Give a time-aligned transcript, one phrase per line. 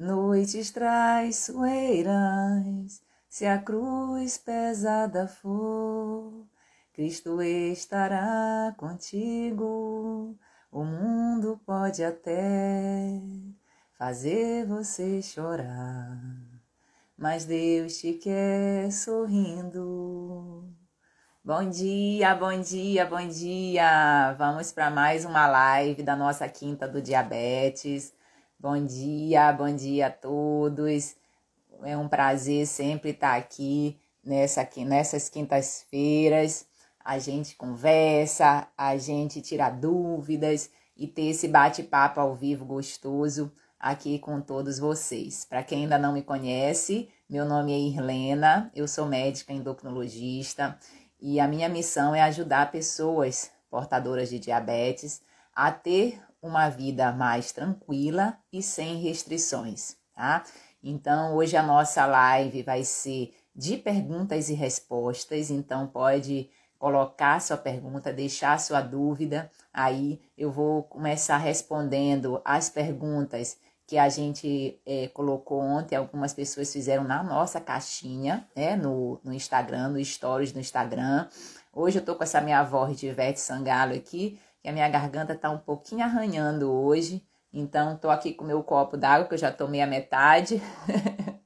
[0.00, 6.46] noites traiçoeiras se a cruz pesada for,
[6.94, 10.38] Cristo estará contigo.
[10.72, 13.20] O mundo pode até
[13.92, 16.18] fazer você chorar,
[17.16, 20.66] mas Deus te quer sorrindo.
[21.44, 24.32] Bom dia, bom dia, bom dia!
[24.38, 28.18] Vamos para mais uma live da nossa Quinta do Diabetes.
[28.62, 31.16] Bom dia, bom dia a todos.
[31.82, 36.66] É um prazer sempre estar aqui nessa, nessas quintas-feiras.
[37.02, 44.18] A gente conversa, a gente tira dúvidas e ter esse bate-papo ao vivo gostoso aqui
[44.18, 45.42] com todos vocês.
[45.46, 50.78] Para quem ainda não me conhece, meu nome é Irlena, eu sou médica endocrinologista
[51.18, 55.22] e a minha missão é ajudar pessoas portadoras de diabetes
[55.54, 60.44] a ter uma vida mais tranquila e sem restrições, tá?
[60.82, 67.58] Então, hoje a nossa live vai ser de perguntas e respostas, então pode colocar sua
[67.58, 69.50] pergunta, deixar sua dúvida.
[69.72, 76.72] Aí eu vou começar respondendo as perguntas que a gente é, colocou ontem, algumas pessoas
[76.72, 81.28] fizeram na nossa caixinha, né, no, no Instagram, no Stories do Instagram.
[81.72, 85.34] Hoje eu tô com essa minha voz de Ivete Sangalo aqui, que a minha garganta
[85.34, 89.50] tá um pouquinho arranhando hoje, então, tô aqui com meu copo d'água, que eu já
[89.50, 90.62] tomei a metade.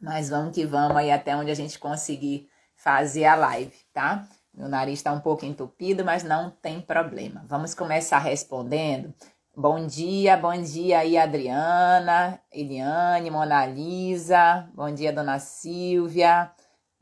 [0.00, 4.26] Mas vamos que vamos aí até onde a gente conseguir fazer a live, tá?
[4.52, 7.44] Meu nariz está um pouco entupido, mas não tem problema.
[7.48, 9.12] Vamos começar respondendo.
[9.56, 14.68] Bom dia, bom dia aí, Adriana, Eliane, Mona Lisa.
[14.74, 16.52] Bom dia, Dona Silvia,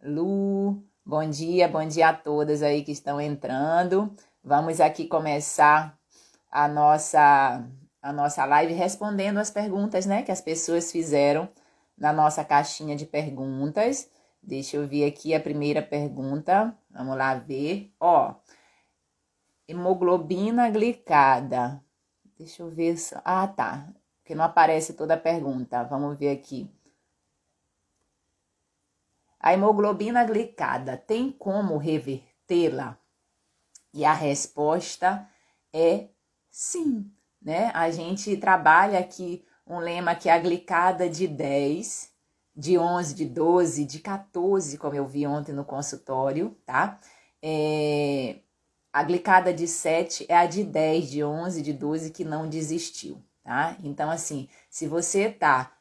[0.02, 0.82] Lu.
[1.04, 4.14] Bom dia, bom dia a todas aí que estão entrando.
[4.42, 5.98] Vamos aqui começar
[6.48, 7.68] a nossa
[8.00, 11.48] a nossa live respondendo as perguntas, né, que as pessoas fizeram
[11.98, 14.08] na nossa caixinha de perguntas.
[14.40, 16.72] Deixa eu ver aqui a primeira pergunta.
[16.88, 17.92] Vamos lá ver.
[17.98, 18.34] Ó,
[19.66, 21.82] hemoglobina glicada.
[22.38, 22.94] Deixa eu ver.
[23.24, 23.88] Ah, tá.
[24.20, 25.82] Porque não aparece toda a pergunta.
[25.82, 26.70] Vamos ver aqui.
[29.42, 32.96] A hemoglobina glicada tem como revertê-la?
[33.92, 35.28] E a resposta
[35.72, 36.08] é
[36.52, 37.10] Sim,
[37.40, 37.70] né?
[37.72, 42.12] A gente trabalha aqui um lema que é a glicada de 10,
[42.54, 47.00] de 11, de 12, de 14, como eu vi ontem no consultório, tá?
[47.42, 48.36] É,
[48.92, 53.22] a glicada de 7 é a de 10, de 11, de 12 que não desistiu,
[53.42, 53.74] tá?
[53.82, 55.72] Então, assim, se você tá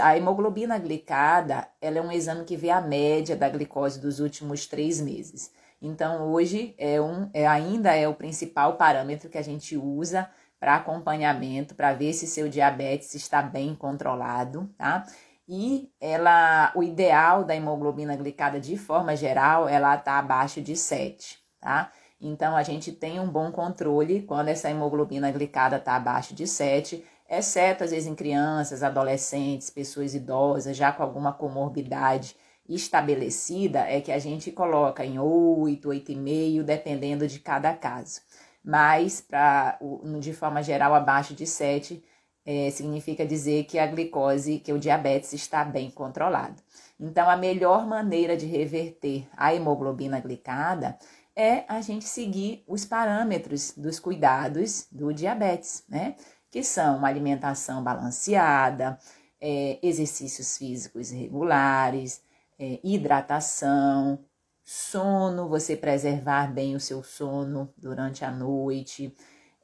[0.00, 4.66] a hemoglobina glicada, ela é um exame que vê a média da glicose dos últimos
[4.66, 5.52] três meses.
[5.82, 10.28] Então, hoje é um, é, ainda é o principal parâmetro que a gente usa
[10.58, 15.06] para acompanhamento, para ver se seu diabetes está bem controlado, tá?
[15.48, 21.38] E ela, o ideal da hemoglobina glicada de forma geral, ela está abaixo de 7,
[21.60, 21.90] tá?
[22.20, 27.02] Então, a gente tem um bom controle quando essa hemoglobina glicada está abaixo de 7,
[27.30, 32.36] exceto às vezes em crianças, adolescentes, pessoas idosas, já com alguma comorbidade
[32.68, 38.20] estabelecida é que a gente coloca em 8, 8,5, dependendo de cada caso.
[38.62, 39.78] Mas, pra,
[40.20, 42.02] de forma geral, abaixo de 7
[42.44, 46.62] é, significa dizer que a glicose, que o diabetes está bem controlado.
[46.98, 50.98] Então, a melhor maneira de reverter a hemoglobina glicada
[51.34, 56.16] é a gente seguir os parâmetros dos cuidados do diabetes, né?
[56.50, 58.98] Que são uma alimentação balanceada,
[59.40, 62.22] é, exercícios físicos regulares,
[62.58, 64.18] é, hidratação,
[64.62, 69.14] sono, você preservar bem o seu sono durante a noite,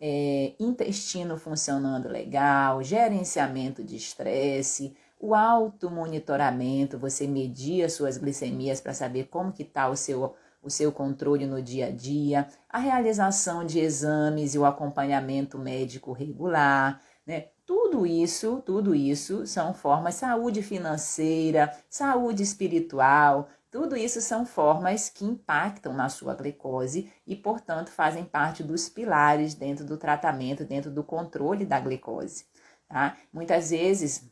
[0.01, 8.93] é, intestino funcionando legal, gerenciamento de estresse, o automonitoramento, você medir as suas glicemias para
[8.93, 10.35] saber como que está o seu,
[10.67, 16.13] o seu controle no dia a dia, a realização de exames e o acompanhamento médico
[16.13, 17.49] regular, né?
[17.65, 25.25] Tudo isso, tudo isso são formas saúde financeira, saúde espiritual, tudo isso são formas que
[25.25, 31.03] impactam na sua glicose e, portanto, fazem parte dos pilares dentro do tratamento, dentro do
[31.03, 32.47] controle da glicose.
[32.89, 33.17] tá?
[33.33, 34.31] Muitas vezes,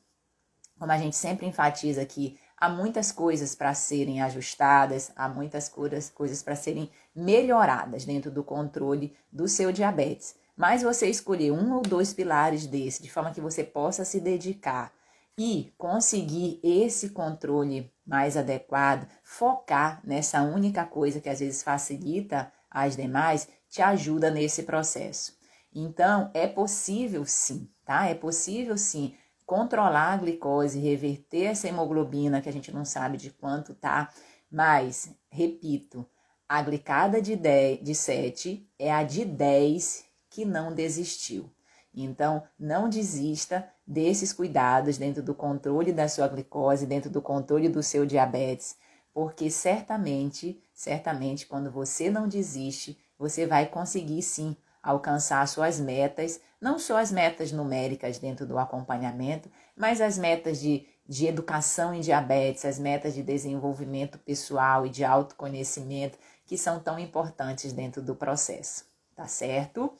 [0.79, 6.43] como a gente sempre enfatiza aqui, há muitas coisas para serem ajustadas, há muitas coisas
[6.43, 10.35] para serem melhoradas dentro do controle do seu diabetes.
[10.57, 14.91] Mas você escolher um ou dois pilares desse, de forma que você possa se dedicar
[15.37, 22.97] e conseguir esse controle mais adequado, focar nessa única coisa que às vezes facilita as
[22.97, 25.37] demais, te ajuda nesse processo.
[25.75, 28.07] Então, é possível sim, tá?
[28.07, 29.15] É possível sim
[29.47, 34.11] controlar a glicose, reverter essa hemoglobina que a gente não sabe de quanto tá,
[34.51, 36.07] mas, repito,
[36.49, 41.51] a glicada de, 10, de 7 é a de 10 que não desistiu.
[41.95, 47.83] Então, não desista desses cuidados dentro do controle da sua glicose, dentro do controle do
[47.83, 48.77] seu diabetes,
[49.13, 56.79] porque certamente, certamente, quando você não desiste, você vai conseguir sim alcançar suas metas, não
[56.79, 62.67] só as metas numéricas dentro do acompanhamento, mas as metas de, de educação em diabetes,
[62.67, 68.85] as metas de desenvolvimento pessoal e de autoconhecimento, que são tão importantes dentro do processo,
[69.17, 69.91] tá certo?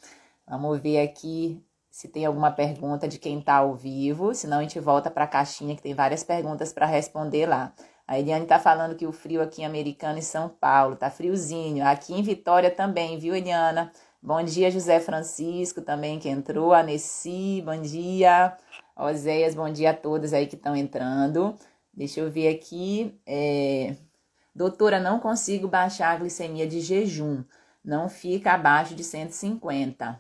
[0.47, 4.79] Vamos ver aqui se tem alguma pergunta de quem está ao vivo, senão a gente
[4.81, 7.73] volta para a caixinha que tem várias perguntas para responder lá.
[8.07, 11.87] A Eliane está falando que o frio aqui em Americana e São Paulo tá friozinho.
[11.87, 13.91] Aqui em Vitória também, viu, Eliana?
[14.27, 16.73] Bom dia, José Francisco também que entrou.
[16.73, 18.57] Aneci, bom dia.
[18.97, 21.55] Oséias, bom dia a todos aí que estão entrando.
[21.93, 23.21] Deixa eu ver aqui.
[23.27, 23.95] É...
[24.55, 27.45] Doutora, não consigo baixar a glicemia de jejum.
[27.85, 30.19] Não fica abaixo de 150.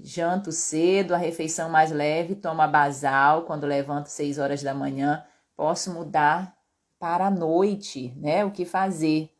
[0.00, 5.24] Janto cedo, a refeição mais leve, toma basal quando levanto 6 horas da manhã.
[5.56, 6.56] Posso mudar
[6.98, 8.44] para a noite, né?
[8.44, 9.30] O que fazer?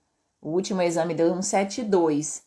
[0.41, 2.47] O último exame deu um 72.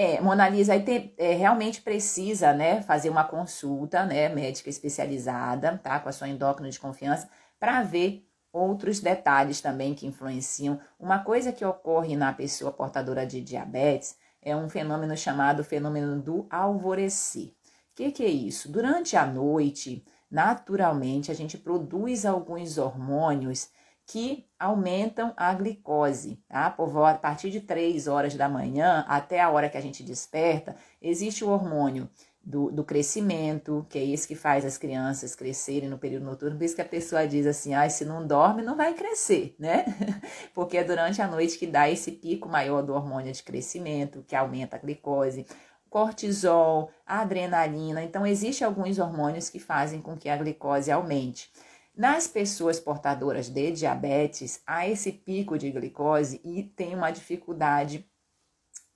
[0.00, 5.76] É, Mona Lisa aí tem, é, realmente precisa, né, fazer uma consulta, né, médica especializada,
[5.82, 7.28] tá, com a sua endócrina de confiança,
[7.58, 10.78] para ver outros detalhes também que influenciam.
[11.00, 16.46] Uma coisa que ocorre na pessoa portadora de diabetes é um fenômeno chamado fenômeno do
[16.48, 17.48] alvorecer.
[17.48, 18.70] O que, que é isso?
[18.70, 23.68] Durante a noite, naturalmente, a gente produz alguns hormônios
[24.08, 26.70] que aumentam a glicose, tá?
[26.70, 30.74] Por a partir de 3 horas da manhã até a hora que a gente desperta,
[31.00, 32.08] existe o hormônio
[32.42, 36.56] do, do crescimento, que é esse que faz as crianças crescerem no período noturno.
[36.56, 39.84] Por isso que a pessoa diz assim, ah, se não dorme, não vai crescer, né?
[40.54, 44.34] Porque é durante a noite que dá esse pico maior do hormônio de crescimento, que
[44.34, 45.44] aumenta a glicose
[45.90, 48.02] cortisol, adrenalina.
[48.02, 51.50] Então, existem alguns hormônios que fazem com que a glicose aumente.
[51.98, 58.08] Nas pessoas portadoras de diabetes, há esse pico de glicose e tem uma dificuldade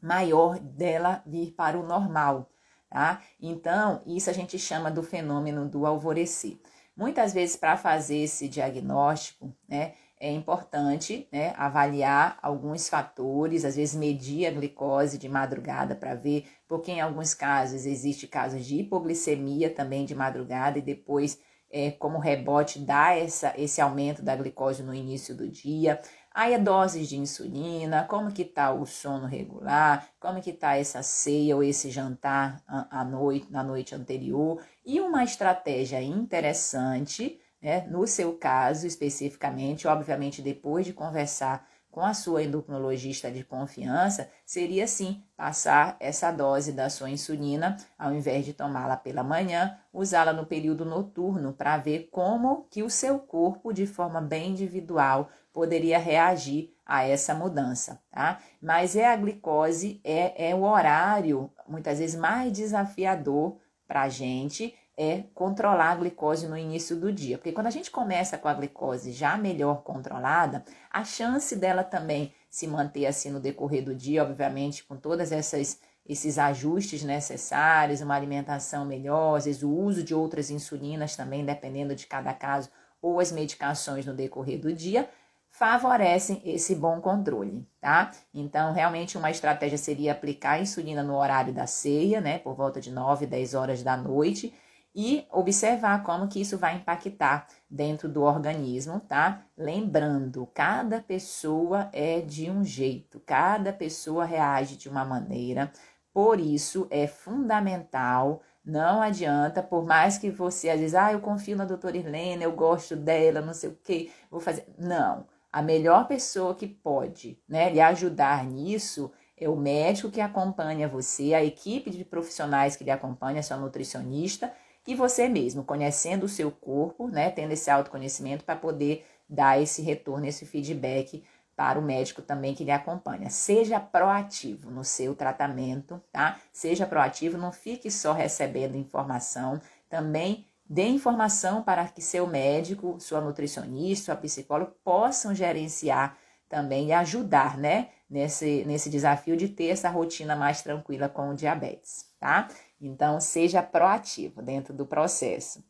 [0.01, 2.49] maior dela vir para o normal,
[2.89, 3.21] tá?
[3.41, 6.61] Então, isso a gente chama do fenômeno do alvorecer.
[6.97, 13.97] Muitas vezes, para fazer esse diagnóstico, né, é importante né, avaliar alguns fatores, às vezes
[13.97, 19.69] medir a glicose de madrugada para ver, porque em alguns casos existe casos de hipoglicemia
[19.71, 21.41] também de madrugada e depois
[21.73, 26.01] é, como rebote dá essa, esse aumento da glicose no início do dia.
[26.35, 31.03] Aí a dose de insulina, como que tá o sono regular, como que tá essa
[31.03, 34.63] ceia ou esse jantar à noite, na noite anterior.
[34.85, 42.15] E uma estratégia interessante, né, no seu caso especificamente, obviamente depois de conversar com a
[42.15, 48.55] sua endocrinologista de confiança, seria sim passar essa dose da sua insulina, ao invés de
[48.55, 53.87] tomá-la pela manhã, usá-la no período noturno para ver como que o seu corpo, de
[53.87, 58.41] forma bem individual, poderia reagir a essa mudança, tá?
[58.61, 64.75] Mas é a glicose, é, é o horário, muitas vezes, mais desafiador para a gente
[64.97, 67.39] é controlar a glicose no início do dia.
[67.39, 72.33] Porque quando a gente começa com a glicose já melhor controlada, a chance dela também
[72.51, 78.17] se manter assim no decorrer do dia, obviamente, com todas essas esses ajustes necessários, uma
[78.17, 82.69] alimentação melhor, às vezes o uso de outras insulinas também, dependendo de cada caso,
[83.01, 85.09] ou as medicações no decorrer do dia,
[85.49, 88.11] favorecem esse bom controle, tá?
[88.33, 92.81] Então, realmente uma estratégia seria aplicar a insulina no horário da ceia, né, por volta
[92.81, 94.53] de 9, 10 horas da noite,
[94.95, 99.43] e observar como que isso vai impactar dentro do organismo, tá?
[99.57, 105.73] Lembrando, cada pessoa é de um jeito, cada pessoa reage de uma maneira,
[106.13, 111.57] por isso é fundamental, não adianta, por mais que você às vezes, ah, eu confio
[111.57, 114.67] na doutora Irlene, eu gosto dela, não sei o que, vou fazer.
[114.79, 120.87] Não, a melhor pessoa que pode, né, lhe ajudar nisso é o médico que acompanha
[120.87, 124.53] você, a equipe de profissionais que lhe acompanha, sua nutricionista
[124.87, 129.81] e você mesmo, conhecendo o seu corpo, né, tendo esse autoconhecimento para poder dar esse
[129.83, 131.23] retorno, esse feedback
[131.55, 133.31] para o médico também que lhe acompanha.
[133.31, 136.41] Seja proativo no seu tratamento, tá?
[136.53, 143.21] Seja proativo, não fique só recebendo informação, também dê informação para que seu médico, sua
[143.21, 146.17] nutricionista, sua psicóloga possam gerenciar
[146.49, 151.35] também e ajudar, né, nesse, nesse desafio de ter essa rotina mais tranquila com o
[151.35, 152.49] diabetes, tá?
[152.83, 155.65] Então, seja proativo dentro do processo.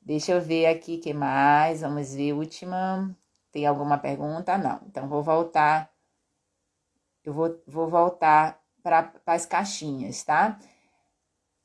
[0.00, 1.82] Deixa eu ver aqui que mais.
[1.82, 3.14] Vamos ver, última.
[3.52, 4.56] Tem alguma pergunta?
[4.56, 4.80] Não.
[4.86, 5.90] Então, vou voltar.
[7.22, 10.58] Eu vou, vou voltar para as caixinhas, tá?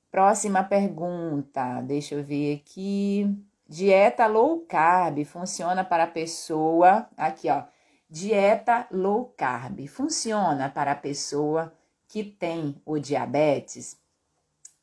[0.10, 1.82] Próxima pergunta.
[1.82, 3.26] Deixa eu ver aqui.
[3.66, 7.08] Dieta low carb funciona para a pessoa.
[7.16, 7.64] Aqui, ó.
[8.10, 11.74] Dieta low carb funciona para a pessoa
[12.10, 14.01] que tem o diabetes?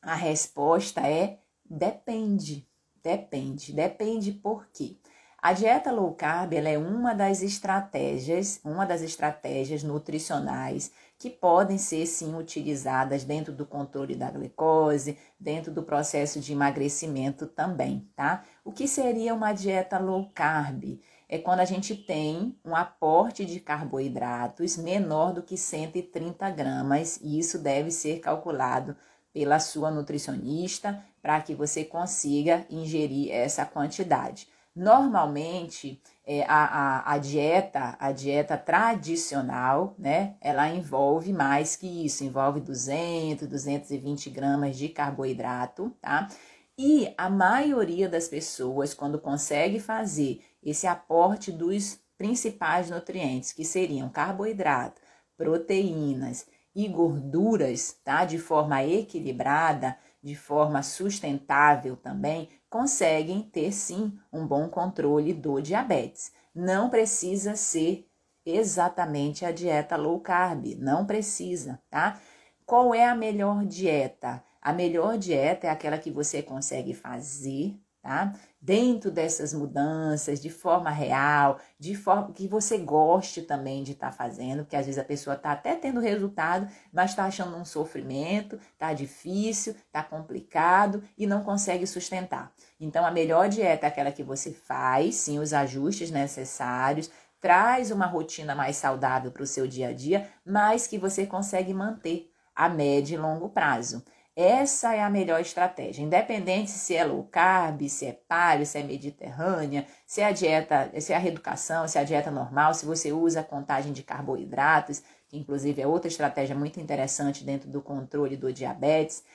[0.01, 2.67] A resposta é depende.
[3.03, 3.73] Depende.
[3.73, 4.97] Depende por quê?
[5.41, 12.05] A dieta low carb é uma das estratégias, uma das estratégias nutricionais que podem ser
[12.05, 18.43] sim utilizadas dentro do controle da glicose, dentro do processo de emagrecimento também, tá?
[18.65, 20.99] O que seria uma dieta low carb?
[21.29, 27.39] É quando a gente tem um aporte de carboidratos menor do que 130 gramas, e
[27.39, 28.95] isso deve ser calculado
[29.33, 34.47] pela sua nutricionista para que você consiga ingerir essa quantidade.
[34.75, 42.23] Normalmente, é, a, a, a, dieta, a dieta tradicional, né, ela envolve mais que isso,
[42.23, 46.29] envolve 200, 220 gramas de carboidrato, tá?
[46.77, 54.07] E a maioria das pessoas, quando consegue fazer esse aporte dos principais nutrientes, que seriam
[54.07, 55.01] carboidrato,
[55.35, 56.45] proteínas
[56.75, 58.25] e gorduras, tá?
[58.25, 66.31] De forma equilibrada, de forma sustentável também, conseguem ter sim um bom controle do diabetes.
[66.53, 68.07] Não precisa ser
[68.45, 72.19] exatamente a dieta low carb, não precisa, tá?
[72.65, 74.43] Qual é a melhor dieta?
[74.61, 78.33] A melhor dieta é aquela que você consegue fazer tá?
[78.61, 84.13] Dentro dessas mudanças, de forma real, de forma que você goste também de estar tá
[84.13, 88.59] fazendo, porque às vezes a pessoa está até tendo resultado, mas está achando um sofrimento,
[88.77, 92.51] tá difícil, tá complicado e não consegue sustentar.
[92.77, 98.05] Então a melhor dieta é aquela que você faz, sim, os ajustes necessários, traz uma
[98.05, 102.67] rotina mais saudável para o seu dia a dia, mas que você consegue manter a
[102.67, 104.03] médio e longo prazo.
[104.41, 108.83] Essa é a melhor estratégia, independente se é low carb, se é paleo, se é
[108.83, 112.85] mediterrânea, se é a dieta, se é a reeducação, se é a dieta normal, se
[112.85, 117.81] você usa a contagem de carboidratos, que inclusive é outra estratégia muito interessante dentro do
[117.81, 119.25] controle do diabetes.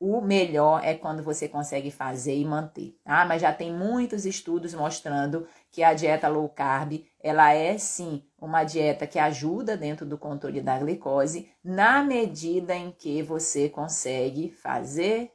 [0.00, 2.96] O melhor é quando você consegue fazer e manter.
[3.04, 8.24] Ah, mas já tem muitos estudos mostrando que a dieta low carb, ela é sim
[8.44, 14.50] uma dieta que ajuda dentro do controle da glicose, na medida em que você consegue
[14.50, 15.32] fazer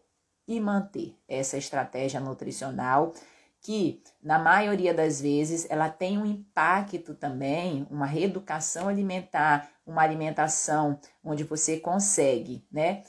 [0.48, 3.13] e manter essa estratégia nutricional
[3.62, 11.00] que na maioria das vezes ela tem um impacto também, uma reeducação alimentar, uma alimentação
[11.24, 13.04] onde você consegue, né,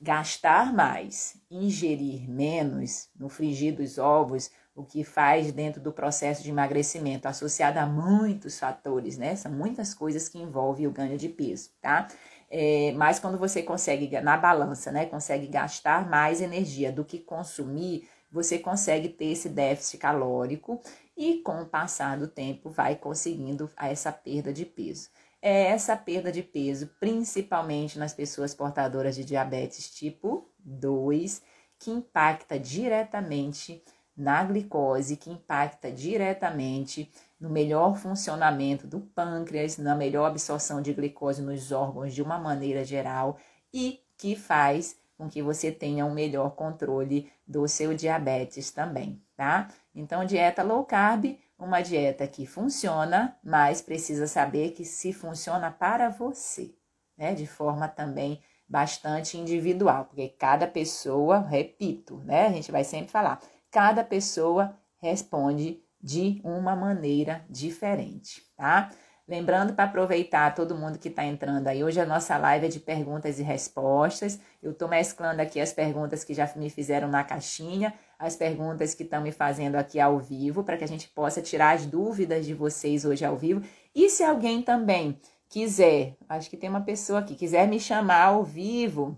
[0.00, 6.50] gastar mais, ingerir menos, no frigir dos ovos, o que faz dentro do processo de
[6.50, 9.36] emagrecimento, associado a muitos fatores, né?
[9.36, 12.08] São muitas coisas que envolvem o ganho de peso, tá?
[12.50, 18.08] É, mas quando você consegue, na balança, né, consegue gastar mais energia do que consumir,
[18.30, 20.80] você consegue ter esse déficit calórico
[21.16, 25.10] e com o passar do tempo vai conseguindo essa perda de peso
[25.42, 31.42] é essa perda de peso, principalmente nas pessoas portadoras de diabetes tipo 2,
[31.78, 33.82] que impacta diretamente
[34.20, 37.10] na glicose, que impacta diretamente
[37.40, 42.84] no melhor funcionamento do pâncreas, na melhor absorção de glicose nos órgãos de uma maneira
[42.84, 43.38] geral
[43.72, 49.68] e que faz com que você tenha um melhor controle do seu diabetes também, tá?
[49.94, 56.10] Então, dieta low carb uma dieta que funciona, mas precisa saber que se funciona para
[56.10, 56.74] você,
[57.16, 57.34] né?
[57.34, 62.46] De forma também bastante individual, porque cada pessoa, repito, né?
[62.46, 68.90] A gente vai sempre falar, cada pessoa responde de uma maneira diferente, tá?
[69.30, 72.80] Lembrando para aproveitar todo mundo que está entrando aí, hoje a nossa live é de
[72.80, 74.40] perguntas e respostas.
[74.60, 79.04] Eu estou mesclando aqui as perguntas que já me fizeram na caixinha, as perguntas que
[79.04, 82.54] estão me fazendo aqui ao vivo, para que a gente possa tirar as dúvidas de
[82.54, 83.62] vocês hoje ao vivo.
[83.94, 88.42] E se alguém também quiser, acho que tem uma pessoa aqui, quiser me chamar ao
[88.42, 89.16] vivo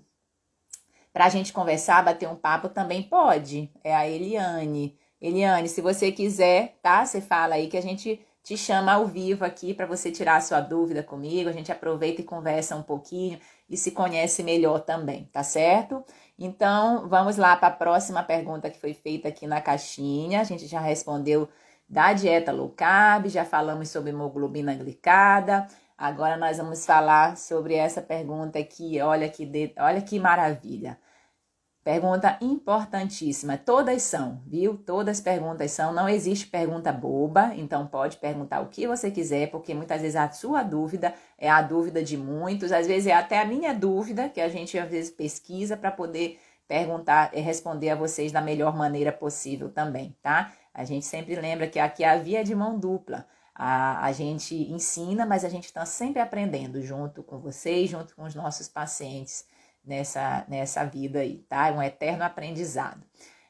[1.12, 3.70] para a gente conversar, bater um papo também pode.
[3.84, 4.96] É a Eliane.
[5.20, 7.04] Eliane, se você quiser, tá?
[7.04, 10.40] Você fala aí que a gente te chama ao vivo aqui para você tirar a
[10.40, 11.48] sua dúvida comigo.
[11.48, 13.38] A gente aproveita e conversa um pouquinho
[13.68, 16.04] e se conhece melhor também, tá certo?
[16.38, 20.40] Então, vamos lá para a próxima pergunta que foi feita aqui na caixinha.
[20.40, 21.48] A gente já respondeu
[21.88, 25.68] da dieta low carb, já falamos sobre hemoglobina glicada.
[26.02, 29.00] Agora nós vamos falar sobre essa pergunta aqui.
[29.00, 29.72] Olha que, de...
[29.78, 30.98] Olha que maravilha.
[31.84, 33.56] Pergunta importantíssima.
[33.56, 34.76] Todas são, viu?
[34.76, 35.92] Todas perguntas são.
[35.92, 40.28] Não existe pergunta boba, então pode perguntar o que você quiser, porque muitas vezes a
[40.28, 44.40] sua dúvida é a dúvida de muitos, às vezes é até a minha dúvida, que
[44.40, 49.12] a gente às vezes pesquisa para poder perguntar e responder a vocês da melhor maneira
[49.12, 50.52] possível também, tá?
[50.74, 53.24] A gente sempre lembra que aqui é a via de mão dupla.
[53.54, 58.24] A, a gente ensina, mas a gente está sempre aprendendo junto com vocês, junto com
[58.24, 59.44] os nossos pacientes
[59.84, 61.68] nessa, nessa vida aí, tá?
[61.68, 63.04] É um eterno aprendizado.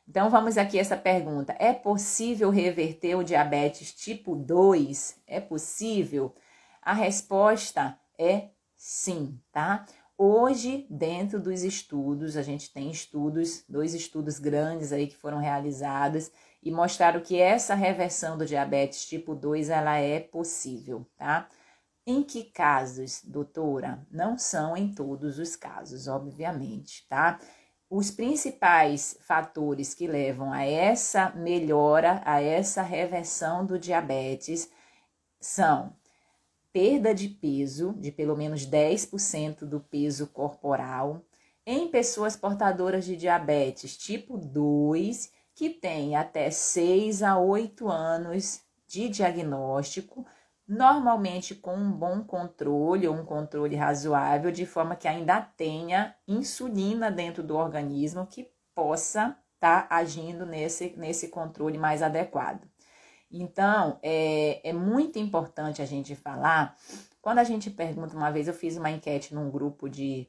[0.09, 5.21] Então vamos aqui essa pergunta: é possível reverter o diabetes tipo 2?
[5.26, 6.35] É possível?
[6.80, 9.87] A resposta é sim, tá?
[10.18, 16.30] Hoje, dentro dos estudos, a gente tem estudos, dois estudos grandes aí que foram realizados
[16.62, 21.49] e mostraram que essa reversão do diabetes tipo 2 ela é possível, tá?
[22.07, 24.07] Em que casos, doutora?
[24.11, 27.38] Não são em todos os casos, obviamente, tá?
[27.90, 34.71] Os principais fatores que levam a essa melhora, a essa reversão do diabetes
[35.40, 35.95] são
[36.73, 41.23] perda de peso, de pelo menos 10% do peso corporal,
[41.66, 49.09] em pessoas portadoras de diabetes tipo 2, que têm até 6 a 8 anos de
[49.09, 50.26] diagnóstico,
[50.66, 57.11] normalmente com um bom controle ou um controle razoável, de forma que ainda tenha insulina
[57.11, 62.66] dentro do organismo que possa estar tá agindo nesse, nesse controle mais adequado.
[63.30, 66.77] Então, é, é muito importante a gente falar.
[67.20, 70.29] Quando a gente pergunta, uma vez eu fiz uma enquete num grupo de,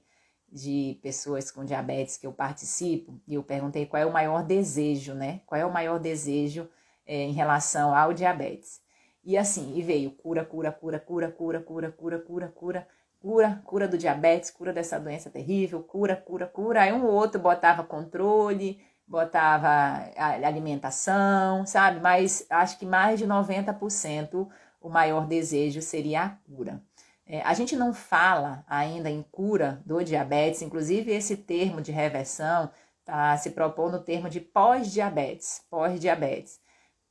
[0.54, 5.16] de pessoas com diabetes que eu participo, e eu perguntei qual é o maior desejo,
[5.16, 5.42] né?
[5.48, 6.70] Qual é o maior desejo
[7.08, 8.80] é, em relação ao diabetes.
[9.26, 12.88] E assim, e veio cura, cura, cura, cura, cura, cura, cura, cura, cura,
[13.20, 16.82] cura, cura do diabetes, cura dessa doença terrível, cura, cura, cura.
[16.82, 19.70] Aí um ou outro botava controle, botava
[20.18, 22.00] alimentação, sabe?
[22.00, 24.48] Mas acho que mais de 90%
[24.82, 26.82] o maior desejo seria a cura.
[27.26, 32.70] É, a gente não fala ainda em cura do diabetes, inclusive esse termo de reversão
[33.06, 36.60] tá se propõe no termo de pós-diabetes, pós-diabetes.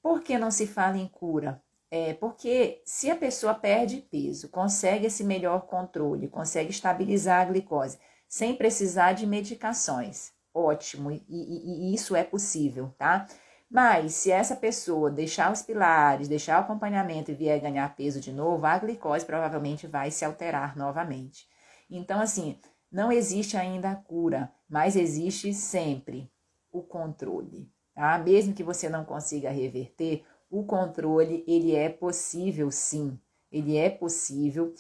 [0.03, 1.62] Por que não se fala em cura?
[1.90, 7.98] É porque se a pessoa perde peso, consegue esse melhor controle, consegue estabilizar a glicose,
[8.27, 13.27] sem precisar de medicações, ótimo, e, e, e isso é possível, tá?
[13.72, 18.30] Mas se essa pessoa deixar os pilares, deixar o acompanhamento e vier ganhar peso de
[18.30, 21.48] novo, a glicose provavelmente vai se alterar novamente.
[21.88, 22.58] Então, assim,
[22.90, 26.30] não existe ainda a cura, mas existe sempre
[26.70, 28.18] o controle, tá?
[28.18, 33.18] Mesmo que você não consiga reverter, o controle ele é possível sim,
[33.50, 34.74] ele é possível.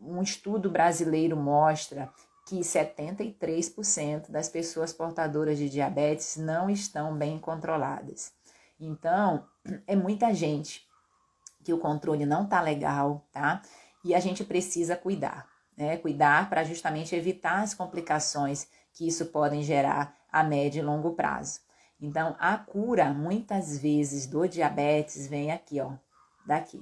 [0.00, 2.10] Um estudo brasileiro mostra
[2.46, 8.32] que 73% das pessoas portadoras de diabetes não estão bem controladas.
[8.78, 9.44] Então,
[9.84, 10.86] é muita gente
[11.64, 13.60] que o controle não está legal, tá?
[14.04, 15.96] E a gente precisa cuidar, né?
[15.96, 21.60] Cuidar para justamente evitar as complicações que isso podem gerar a médio e longo prazo.
[22.00, 25.94] Então, a cura, muitas vezes, do diabetes vem aqui, ó,
[26.46, 26.80] daqui,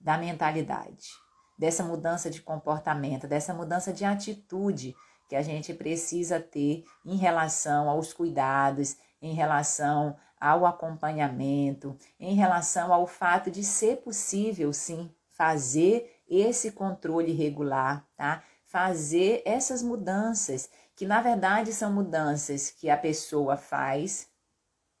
[0.00, 1.10] da mentalidade,
[1.58, 4.94] dessa mudança de comportamento, dessa mudança de atitude
[5.28, 12.92] que a gente precisa ter em relação aos cuidados, em relação ao acompanhamento, em relação
[12.92, 18.42] ao fato de ser possível, sim, fazer esse controle regular, tá?
[18.64, 24.28] Fazer essas mudanças, que na verdade são mudanças que a pessoa faz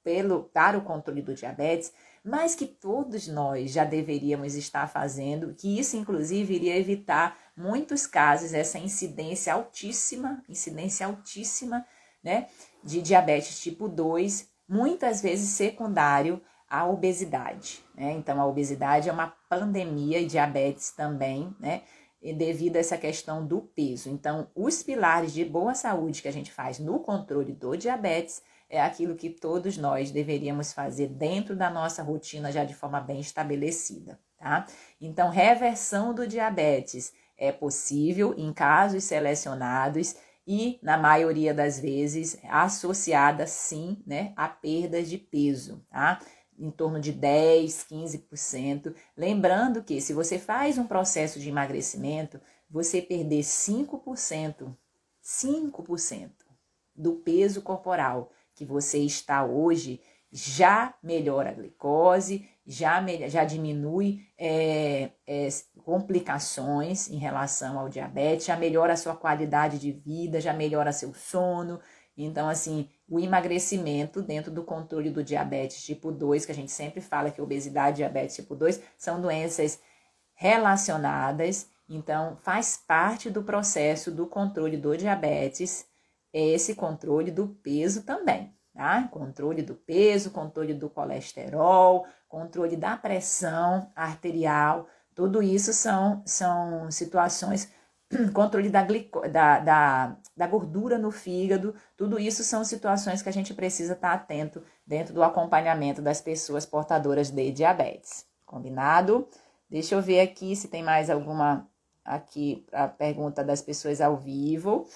[0.02, 1.92] pelo, para o controle do diabetes,
[2.24, 8.54] mas que todos nós já deveríamos estar fazendo, que isso inclusive iria evitar muitos casos,
[8.54, 11.84] essa incidência altíssima, incidência altíssima,
[12.22, 12.48] né,
[12.82, 18.12] de diabetes tipo 2, muitas vezes secundário à obesidade, né?
[18.12, 21.82] Então a obesidade é uma pandemia e diabetes também, né?
[22.20, 24.10] devido a essa questão do peso.
[24.10, 28.80] Então, os pilares de boa saúde que a gente faz no controle do diabetes é
[28.80, 34.20] aquilo que todos nós deveríamos fazer dentro da nossa rotina já de forma bem estabelecida,
[34.36, 34.66] tá?
[35.00, 43.46] Então, reversão do diabetes é possível em casos selecionados e, na maioria das vezes, associada
[43.46, 46.20] sim né, a perdas de peso, tá?
[46.58, 48.94] Em torno de 10, 15%.
[49.16, 54.74] Lembrando que se você faz um processo de emagrecimento, você perder 5%,
[55.22, 56.30] 5%
[56.96, 60.00] do peso corporal que você está hoje,
[60.32, 65.48] já melhora a glicose, já, já diminui é, é,
[65.84, 71.14] complicações em relação ao diabetes, já melhora a sua qualidade de vida, já melhora seu
[71.14, 71.78] sono.
[72.16, 77.00] Então, assim, o emagrecimento dentro do controle do diabetes tipo 2, que a gente sempre
[77.00, 79.80] fala que obesidade e diabetes tipo 2 são doenças
[80.34, 85.86] relacionadas, então faz parte do processo do controle do diabetes,
[86.32, 89.08] esse controle do peso também tá?
[89.10, 94.86] Controle do peso, controle do colesterol, controle da pressão arterial,
[95.16, 97.72] tudo isso são, são situações,
[98.32, 103.32] controle da, glico, da, da, da gordura no fígado, tudo isso são situações que a
[103.32, 108.24] gente precisa estar atento dentro do acompanhamento das pessoas portadoras de diabetes.
[108.46, 109.28] Combinado?
[109.68, 111.68] Deixa eu ver aqui se tem mais alguma
[112.04, 114.86] aqui a pergunta das pessoas ao vivo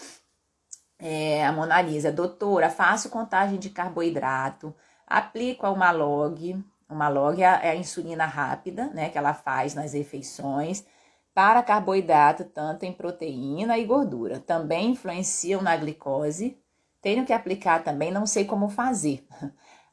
[1.03, 4.73] é, a Mona Lisa, doutora, faço contagem de carboidrato,
[5.05, 9.75] aplico a Malog, o Malog é a, é a insulina rápida, né, que ela faz
[9.75, 10.87] nas refeições,
[11.35, 14.39] para carboidrato, tanto em proteína e gordura.
[14.39, 16.59] Também influenciam na glicose.
[17.01, 19.27] Tenho que aplicar também, não sei como fazer.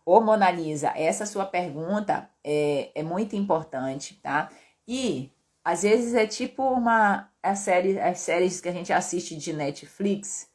[0.05, 4.49] Ô, Mona Lisa, essa sua pergunta é, é muito importante, tá?
[4.87, 5.31] E
[5.63, 10.48] às vezes é tipo uma a série, as séries que a gente assiste de Netflix,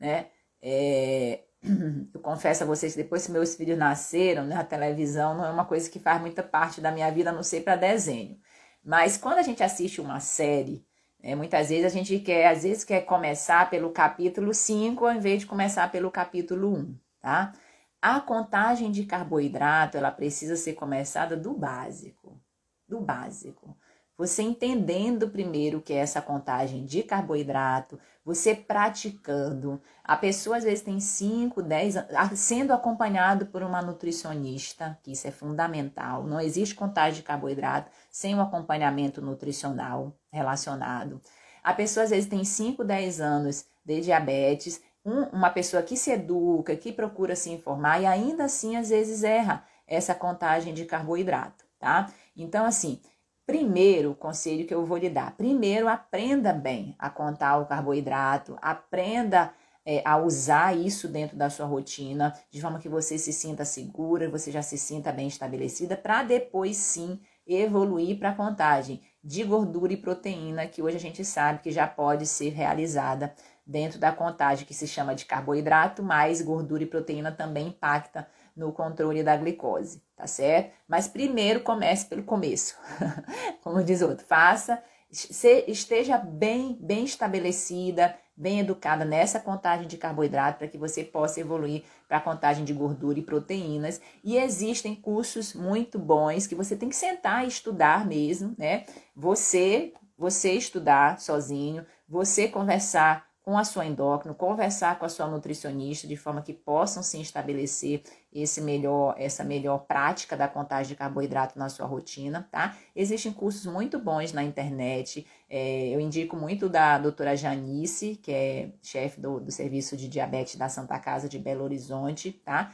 [0.00, 0.26] né?
[0.62, 1.40] É,
[2.14, 5.50] eu confesso a vocês que depois que meus filhos nasceram, né, a televisão não é
[5.50, 8.38] uma coisa que faz muita parte da minha vida, a não ser para desenho.
[8.84, 10.84] Mas quando a gente assiste uma série,
[11.22, 15.40] né, muitas vezes a gente quer, às vezes quer começar pelo capítulo 5 ao invés
[15.40, 17.52] de começar pelo capítulo 1, tá?
[18.00, 22.40] A contagem de carboidrato, ela precisa ser começada do básico,
[22.86, 23.76] do básico.
[24.18, 29.80] Você entendendo primeiro o que é essa contagem de carboidrato, você praticando.
[30.02, 35.28] A pessoa às vezes tem 5, 10 anos, sendo acompanhado por uma nutricionista, que isso
[35.28, 36.24] é fundamental.
[36.24, 41.22] Não existe contagem de carboidrato sem um acompanhamento nutricional relacionado.
[41.62, 46.10] A pessoa às vezes tem 5, 10 anos de diabetes, um, uma pessoa que se
[46.10, 51.64] educa, que procura se informar e ainda assim às vezes erra essa contagem de carboidrato,
[51.78, 52.12] tá?
[52.36, 53.00] Então, assim,
[53.48, 58.58] Primeiro, o conselho que eu vou lhe dar: primeiro, aprenda bem a contar o carboidrato,
[58.60, 59.54] aprenda
[59.86, 64.28] é, a usar isso dentro da sua rotina, de forma que você se sinta segura,
[64.28, 69.94] você já se sinta bem estabelecida, para depois sim evoluir para a contagem de gordura
[69.94, 73.34] e proteína, que hoje a gente sabe que já pode ser realizada
[73.66, 78.72] dentro da contagem que se chama de carboidrato, mas gordura e proteína também impacta no
[78.72, 80.72] controle da glicose, tá certo?
[80.88, 82.76] Mas primeiro comece pelo começo.
[83.62, 90.68] Como diz outro, faça, esteja bem, bem estabelecida, bem educada nessa contagem de carboidrato para
[90.68, 94.00] que você possa evoluir para a contagem de gordura e proteínas.
[94.24, 98.84] E existem cursos muito bons que você tem que sentar e estudar mesmo, né?
[99.14, 106.06] Você, você estudar sozinho, você conversar com a sua endócrino, conversar com a sua nutricionista
[106.06, 111.58] de forma que possam se estabelecer esse melhor, essa melhor prática da contagem de carboidrato
[111.58, 112.76] na sua rotina, tá?
[112.94, 115.26] Existem cursos muito bons na internet.
[115.48, 120.56] É, eu indico muito da doutora Janice, que é chefe do, do serviço de diabetes
[120.56, 122.72] da Santa Casa de Belo Horizonte, tá?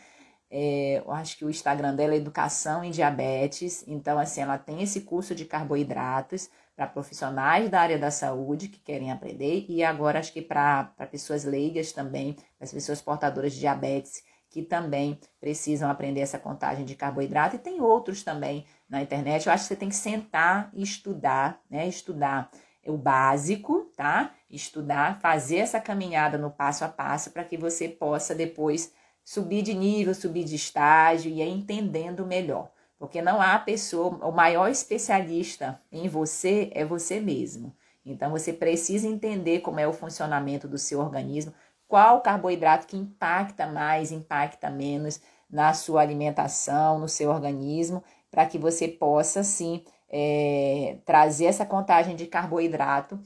[0.50, 3.84] É, eu acho que o Instagram dela é Educação em Diabetes.
[3.86, 8.80] Então, assim, ela tem esse curso de carboidratos para profissionais da área da saúde que
[8.80, 14.24] querem aprender e agora acho que para pessoas leigas também, as pessoas portadoras de diabetes
[14.54, 19.46] que também precisam aprender essa contagem de carboidrato e tem outros também na internet.
[19.46, 21.88] Eu acho que você tem que sentar e estudar, né?
[21.88, 22.48] Estudar
[22.86, 24.32] o básico, tá?
[24.48, 28.92] Estudar, fazer essa caminhada no passo a passo para que você possa depois
[29.24, 32.70] subir de nível, subir de estágio e ir entendendo melhor.
[32.96, 37.74] Porque não há pessoa, o maior especialista em você é você mesmo.
[38.06, 41.52] Então você precisa entender como é o funcionamento do seu organismo,
[41.94, 48.02] qual carboidrato que impacta mais, impacta menos na sua alimentação, no seu organismo,
[48.32, 53.16] para que você possa sim é, trazer essa contagem de carboidrato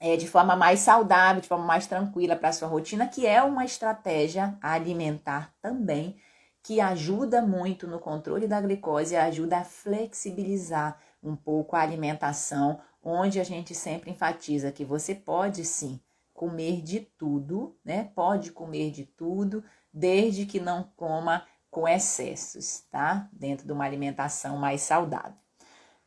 [0.00, 3.42] é, de forma mais saudável, de forma mais tranquila para a sua rotina, que é
[3.42, 6.16] uma estratégia alimentar também
[6.62, 12.80] que ajuda muito no controle da glicose e ajuda a flexibilizar um pouco a alimentação,
[13.04, 16.00] onde a gente sempre enfatiza que você pode sim
[16.38, 18.12] comer de tudo, né?
[18.14, 23.28] Pode comer de tudo, desde que não coma com excessos, tá?
[23.32, 25.34] Dentro de uma alimentação mais saudável.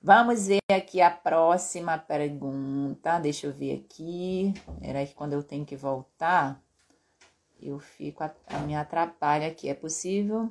[0.01, 3.19] Vamos ver aqui a próxima pergunta.
[3.19, 4.53] Deixa eu ver aqui.
[4.81, 6.63] Era que quando eu tenho que voltar,
[7.61, 9.67] eu fico a, a me atrapalha aqui.
[9.67, 10.49] É possível?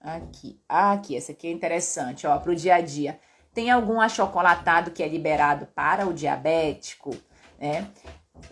[0.00, 0.62] Aqui.
[0.68, 3.18] Ah, aqui, essa aqui é interessante, ó, para o dia a dia.
[3.52, 7.10] Tem algum achocolatado que é liberado para o diabético,
[7.58, 7.90] né?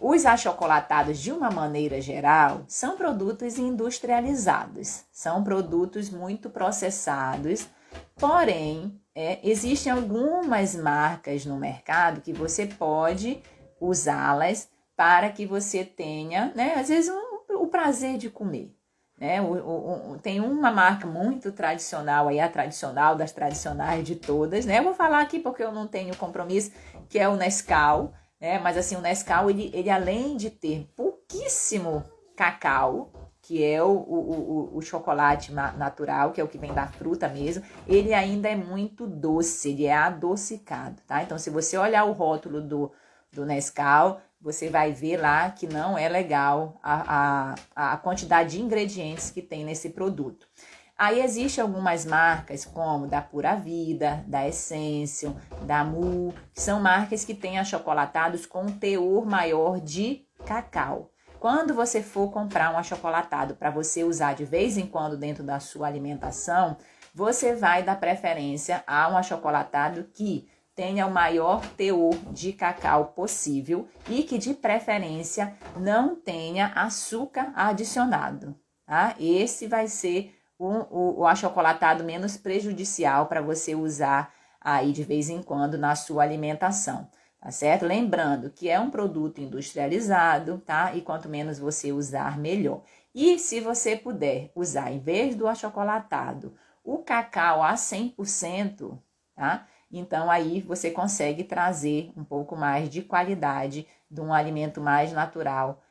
[0.00, 7.68] Os achocolatados, de uma maneira geral, são produtos industrializados, são produtos muito processados,
[8.16, 13.40] porém, é, existem algumas marcas no mercado que você pode
[13.80, 18.74] usá-las para que você tenha, né, às vezes, um, o prazer de comer.
[19.18, 19.40] Né?
[19.40, 24.66] O, o, o, tem uma marca muito tradicional aí, a tradicional das tradicionais de todas,
[24.66, 24.80] né?
[24.80, 26.72] Eu vou falar aqui porque eu não tenho compromisso,
[27.08, 28.58] que é o Nescau, né?
[28.58, 32.04] Mas assim, o Nescau, ele, ele além de ter pouquíssimo
[32.36, 36.86] cacau, que é o, o, o, o, chocolate natural, que é o que vem da
[36.86, 41.22] fruta mesmo, ele ainda é muito doce, ele é adocicado, tá?
[41.22, 42.90] Então, se você olhar o rótulo do,
[43.30, 48.62] do Nescau, você vai ver lá que não é legal a, a, a quantidade de
[48.62, 50.48] ingredientes que tem nesse produto.
[50.96, 57.24] Aí existem algumas marcas, como da Pura Vida, da Essência, da Mu, que são marcas
[57.24, 61.10] que têm achocolatados com teor maior de cacau.
[61.40, 65.58] Quando você for comprar um achocolatado para você usar de vez em quando dentro da
[65.58, 66.76] sua alimentação,
[67.12, 73.86] você vai dar preferência a um achocolatado que tenha o maior teor de cacau possível
[74.08, 79.14] e que de preferência não tenha açúcar adicionado, tá?
[79.18, 85.28] Esse vai ser o, o, o achocolatado menos prejudicial para você usar aí de vez
[85.28, 87.08] em quando na sua alimentação,
[87.40, 87.84] tá certo?
[87.84, 90.94] Lembrando que é um produto industrializado, tá?
[90.94, 92.82] E quanto menos você usar, melhor.
[93.14, 98.98] E se você puder usar, em vez do achocolatado, o cacau a 100%,
[99.34, 99.66] tá?
[99.90, 105.82] Então aí você consegue trazer um pouco mais de qualidade de um alimento mais natural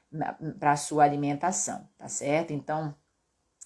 [0.60, 2.52] para a sua alimentação, tá certo?
[2.54, 2.94] Então,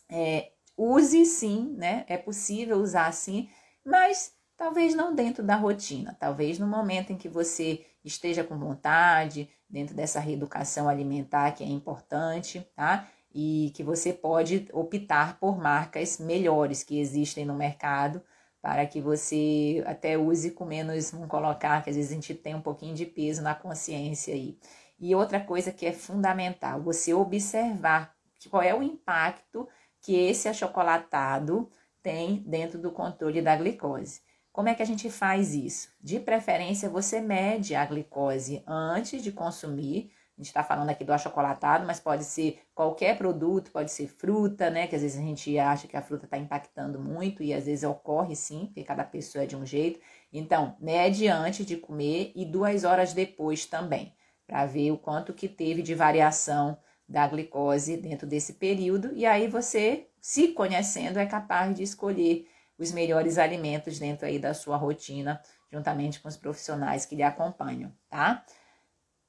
[0.10, 2.06] é, use sim, né?
[2.08, 3.50] É possível usar sim,
[3.84, 9.50] mas talvez não dentro da rotina, talvez no momento em que você esteja com vontade,
[9.70, 13.08] dentro dessa reeducação alimentar que é importante, tá?
[13.34, 18.22] E que você pode optar por marcas melhores que existem no mercado
[18.62, 22.56] para que você até use com menos, vamos colocar, que às vezes a gente tem
[22.56, 24.58] um pouquinho de peso na consciência aí.
[25.00, 28.16] E outra coisa que é fundamental, você observar
[28.50, 29.68] qual é o impacto
[30.08, 31.70] que esse achocolatado
[32.02, 34.22] tem dentro do controle da glicose.
[34.54, 35.90] Como é que a gente faz isso?
[36.02, 41.12] De preferência, você mede a glicose antes de consumir, a gente está falando aqui do
[41.12, 44.88] achocolatado, mas pode ser qualquer produto, pode ser fruta, né?
[44.88, 47.84] Que às vezes a gente acha que a fruta está impactando muito e às vezes
[47.84, 50.00] ocorre sim, porque cada pessoa é de um jeito.
[50.32, 54.16] Então, mede antes de comer e duas horas depois também,
[54.48, 59.12] para ver o quanto que teve de variação da glicose dentro desse período.
[59.14, 64.54] E aí você, se conhecendo, é capaz de escolher os melhores alimentos dentro aí da
[64.54, 65.42] sua rotina,
[65.72, 68.44] juntamente com os profissionais que lhe acompanham, tá?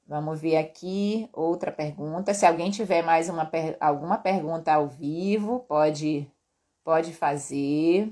[0.07, 2.33] Vamos ver aqui outra pergunta.
[2.33, 6.27] Se alguém tiver mais uma alguma pergunta ao vivo, pode
[6.83, 8.11] pode fazer.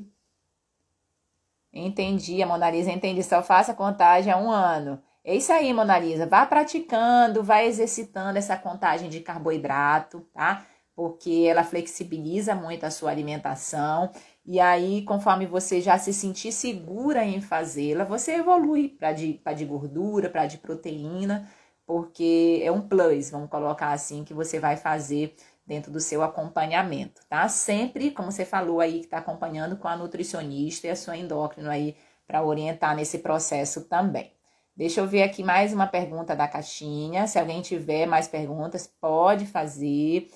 [1.72, 3.22] Entendi, a Monalisa entendi.
[3.22, 5.02] Só faça contagem há um ano.
[5.26, 6.24] É isso aí, Monalisa.
[6.26, 10.64] Vá praticando, vá exercitando essa contagem de carboidrato, tá?
[10.94, 14.10] Porque ela flexibiliza muito a sua alimentação.
[14.44, 19.64] E aí, conforme você já se sentir segura em fazê-la, você evolui para de, de
[19.64, 21.48] gordura, para de proteína
[21.86, 25.36] porque é um plus, vamos colocar assim, que você vai fazer
[25.66, 27.48] dentro do seu acompanhamento, tá?
[27.48, 31.70] Sempre, como você falou aí, que está acompanhando com a nutricionista e a sua endócrino
[31.70, 34.35] aí para orientar nesse processo também.
[34.76, 37.26] Deixa eu ver aqui mais uma pergunta da caixinha.
[37.26, 40.30] Se alguém tiver mais perguntas, pode fazer.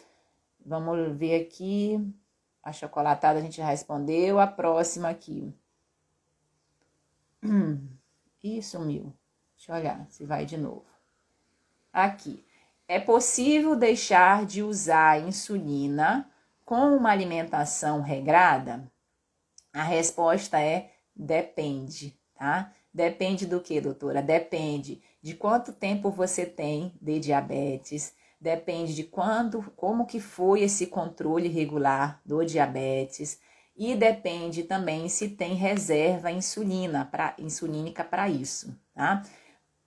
[0.65, 1.99] Vamos ver aqui.
[2.63, 4.41] A chocolatada a gente já respondeu.
[4.41, 5.53] A próxima aqui.
[7.43, 7.87] Hum,
[8.63, 9.13] sumiu.
[9.57, 10.91] Deixa eu olhar se vai de novo
[11.93, 12.45] aqui.
[12.89, 16.29] É possível deixar de usar insulina
[16.65, 18.91] com uma alimentação regrada?
[19.73, 22.73] A resposta é depende, tá?
[22.93, 24.23] Depende do que, doutora?
[24.23, 30.87] Depende de quanto tempo você tem de diabetes, depende de quando, como que foi esse
[30.87, 33.39] controle regular do diabetes
[33.77, 39.23] e depende também se tem reserva insulina para insulínica para isso, tá?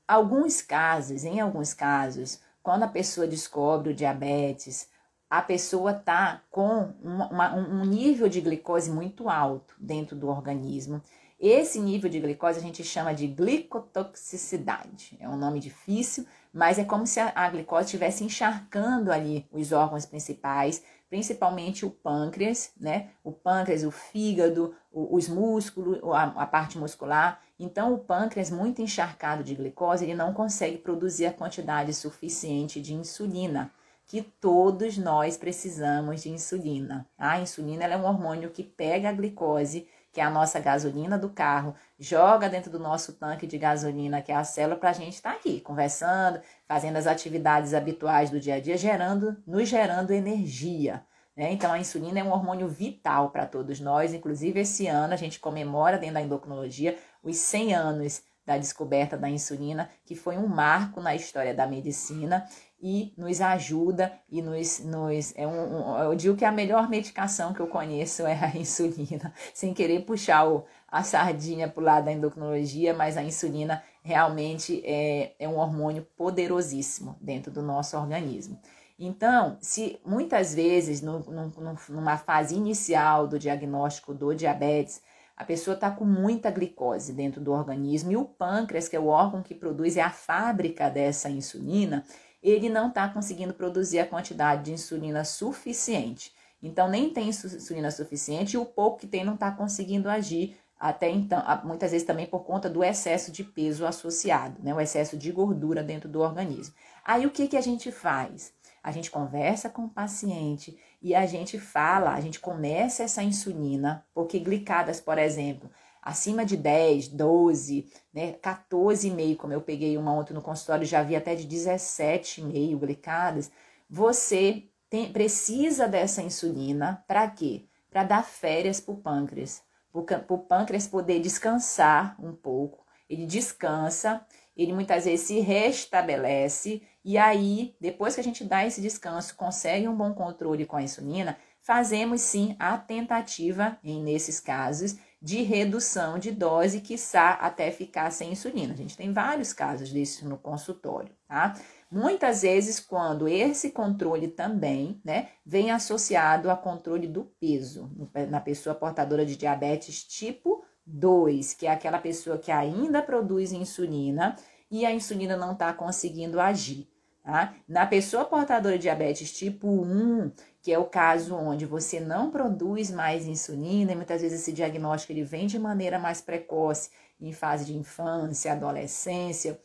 [0.07, 4.87] Alguns casos, em alguns casos, quando a pessoa descobre o diabetes,
[5.29, 11.01] a pessoa tá com uma, uma, um nível de glicose muito alto dentro do organismo.
[11.45, 15.17] Esse nível de glicose a gente chama de glicotoxicidade.
[15.19, 20.05] É um nome difícil, mas é como se a, glicose estivesse encharcando ali os órgãos
[20.05, 23.09] principais, principalmente o pâncreas, né?
[23.25, 27.41] O pâncreas, o fígado, os músculos, a, a, parte muscular.
[27.59, 32.93] Então, o pâncreas, muito encharcado de glicose, ele não consegue produzir a quantidade suficiente de
[32.93, 33.69] insulina,
[34.05, 37.05] que todos nós precisamos de insulina.
[37.17, 41.27] A insulina é um hormônio que pega a glicose que é a nossa gasolina do
[41.27, 45.15] carro, joga dentro do nosso tanque de gasolina, que é a célula, para a gente
[45.15, 50.13] estar tá aqui conversando, fazendo as atividades habituais do dia a dia, gerando, nos gerando
[50.13, 51.03] energia.
[51.35, 51.51] Né?
[51.51, 54.13] Então, a insulina é um hormônio vital para todos nós.
[54.13, 59.29] Inclusive, esse ano a gente comemora dentro da endocrinologia os 100 anos da descoberta da
[59.29, 62.45] insulina, que foi um marco na história da medicina
[62.85, 67.53] e nos ajuda e nos, nos é um, um, eu digo que a melhor medicação
[67.53, 72.03] que eu conheço é a insulina, sem querer puxar o, a sardinha para o lado
[72.03, 78.59] da endocrinologia, mas a insulina realmente é, é um hormônio poderosíssimo dentro do nosso organismo.
[78.99, 85.01] Então, se muitas vezes no, no, numa fase inicial do diagnóstico do diabetes,
[85.37, 89.07] a pessoa está com muita glicose dentro do organismo e o pâncreas, que é o
[89.07, 92.05] órgão que produz, é a fábrica dessa insulina,
[92.43, 96.33] ele não está conseguindo produzir a quantidade de insulina suficiente.
[96.61, 101.09] Então, nem tem insulina suficiente e o pouco que tem não está conseguindo agir até
[101.09, 104.73] então, muitas vezes também por conta do excesso de peso associado, né?
[104.73, 106.75] O excesso de gordura dentro do organismo.
[107.05, 108.51] Aí o que, que a gente faz?
[108.83, 114.05] A gente conversa com o paciente e a gente fala, a gente começa essa insulina,
[114.13, 115.71] porque glicadas, por exemplo,
[116.03, 121.15] acima de 10, 12, né, 14,5, como eu peguei uma ontem no consultório, já vi
[121.15, 123.49] até de 17,5 glicadas,
[123.89, 127.65] você tem, precisa dessa insulina para quê?
[127.89, 129.61] Para dar férias para o pâncreas,
[129.91, 132.83] para o pâncreas poder descansar um pouco.
[133.09, 134.25] Ele descansa,
[134.57, 139.87] ele muitas vezes se restabelece, e aí, depois que a gente dá esse descanso, consegue
[139.87, 146.19] um bom controle com a insulina, fazemos sim a tentativa, em nesses casos, de redução
[146.19, 148.73] de dose, quiçá até ficar sem insulina.
[148.73, 151.57] A gente tem vários casos disso no consultório, tá?
[151.89, 157.89] Muitas vezes, quando esse controle também, né, vem associado a controle do peso,
[158.29, 164.35] na pessoa portadora de diabetes tipo 2, que é aquela pessoa que ainda produz insulina
[164.69, 166.92] e a insulina não está conseguindo agir.
[167.23, 167.53] Tá?
[167.67, 170.31] Na pessoa portadora de diabetes tipo 1,
[170.61, 175.13] que é o caso onde você não produz mais insulina, e muitas vezes esse diagnóstico
[175.13, 176.89] ele vem de maneira mais precoce,
[177.21, 179.57] em fase de infância, adolescência,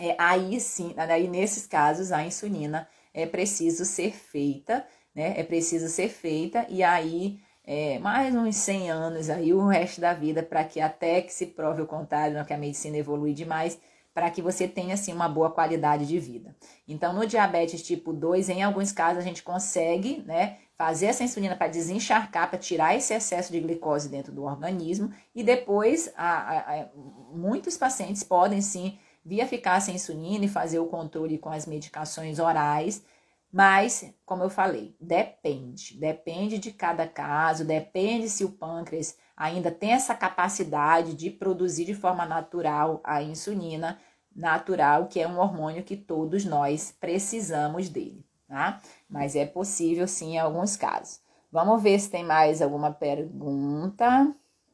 [0.00, 5.34] é, aí sim, aí nesses casos a insulina é preciso ser feita, né?
[5.38, 10.14] É preciso ser feita e aí é, mais uns 100 anos aí o resto da
[10.14, 13.78] vida para que até que se prove o contrário, não, que a medicina evolui demais,
[14.12, 16.56] para que você tenha assim uma boa qualidade de vida.
[16.86, 21.54] Então, no diabetes tipo 2, em alguns casos a gente consegue, né, fazer essa insulina
[21.54, 25.12] para desencharcar, para tirar esse excesso de glicose dentro do organismo.
[25.34, 26.88] E depois a, a, a,
[27.32, 31.66] muitos pacientes podem sim vir a ficar sem insulina e fazer o controle com as
[31.66, 33.04] medicações orais,
[33.52, 39.92] mas, como eu falei, depende, depende de cada caso, depende se o pâncreas ainda tem
[39.92, 43.98] essa capacidade de produzir de forma natural a insulina
[44.36, 48.78] natural, que é um hormônio que todos nós precisamos dele, tá?
[49.08, 51.22] Mas é possível sim em alguns casos.
[51.50, 54.30] Vamos ver se tem mais alguma pergunta.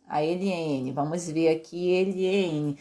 [0.09, 2.77] A Eliane, vamos ver aqui, Eliane.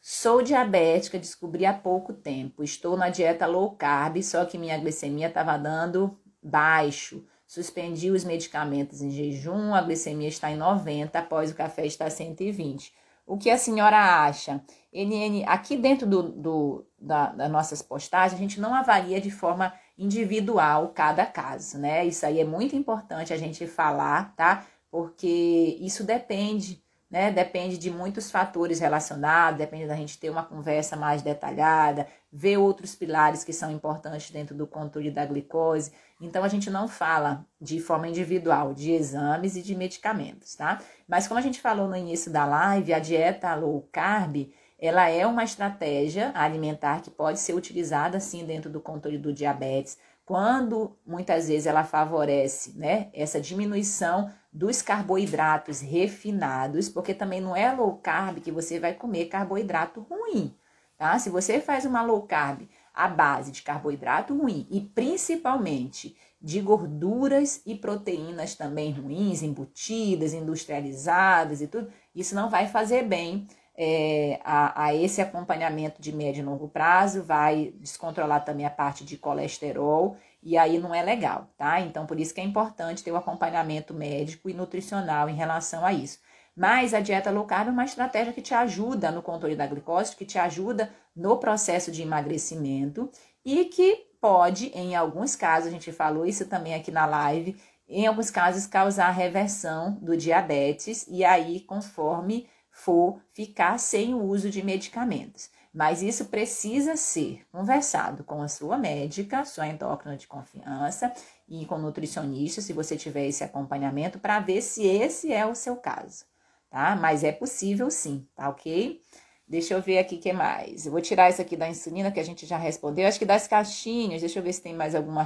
[0.00, 2.62] Sou diabética, descobri há pouco tempo.
[2.62, 7.26] Estou na dieta low carb, só que minha glicemia estava dando baixo.
[7.46, 12.92] Suspendi os medicamentos em jejum, a glicemia está em 90, após o café está 120.
[13.26, 14.60] O que a senhora acha?
[14.92, 19.72] NN, aqui dentro do, do da, das nossas postagens, a gente não avalia de forma
[19.98, 22.04] individual cada caso, né?
[22.04, 24.66] Isso aí é muito importante a gente falar, tá?
[24.90, 27.30] Porque isso depende né?
[27.30, 32.94] Depende de muitos fatores relacionados, depende da gente ter uma conversa mais detalhada, ver outros
[32.94, 35.92] pilares que são importantes dentro do controle da glicose.
[36.20, 40.80] Então a gente não fala de forma individual de exames e de medicamentos, tá?
[41.06, 45.26] Mas como a gente falou no início da live, a dieta low carb, ela é
[45.26, 51.48] uma estratégia alimentar que pode ser utilizada sim dentro do controle do diabetes, quando muitas
[51.48, 58.40] vezes ela favorece, né, essa diminuição dos carboidratos refinados, porque também não é low carb
[58.40, 60.54] que você vai comer carboidrato ruim,
[60.98, 61.18] tá?
[61.18, 67.60] Se você faz uma low carb à base de carboidrato ruim e principalmente de gorduras
[67.66, 74.84] e proteínas também ruins, embutidas, industrializadas e tudo, isso não vai fazer bem é, a,
[74.84, 80.16] a, esse acompanhamento de médio e longo prazo, vai descontrolar também a parte de colesterol
[80.42, 81.80] e aí não é legal, tá?
[81.80, 85.92] Então, por isso que é importante ter o acompanhamento médico e nutricional em relação a
[85.92, 86.18] isso.
[86.56, 90.16] Mas a dieta low carb é uma estratégia que te ajuda no controle da glicose,
[90.16, 93.10] que te ajuda no processo de emagrecimento
[93.44, 98.06] e que pode, em alguns casos, a gente falou isso também aqui na live, em
[98.06, 104.62] alguns casos causar reversão do diabetes e aí conforme for ficar sem o uso de
[104.62, 105.50] medicamentos.
[105.74, 111.12] Mas isso precisa ser conversado com a sua médica, sua endócrina de confiança
[111.46, 115.76] e com nutricionista, se você tiver esse acompanhamento, para ver se esse é o seu
[115.76, 116.24] caso
[116.70, 116.96] tá?
[116.96, 119.00] Mas é possível sim, tá ok?
[119.48, 120.86] Deixa eu ver aqui o que mais.
[120.86, 123.06] Eu vou tirar isso aqui da insulina, que a gente já respondeu.
[123.06, 125.24] Acho que das caixinhas, deixa eu ver se tem mais alguma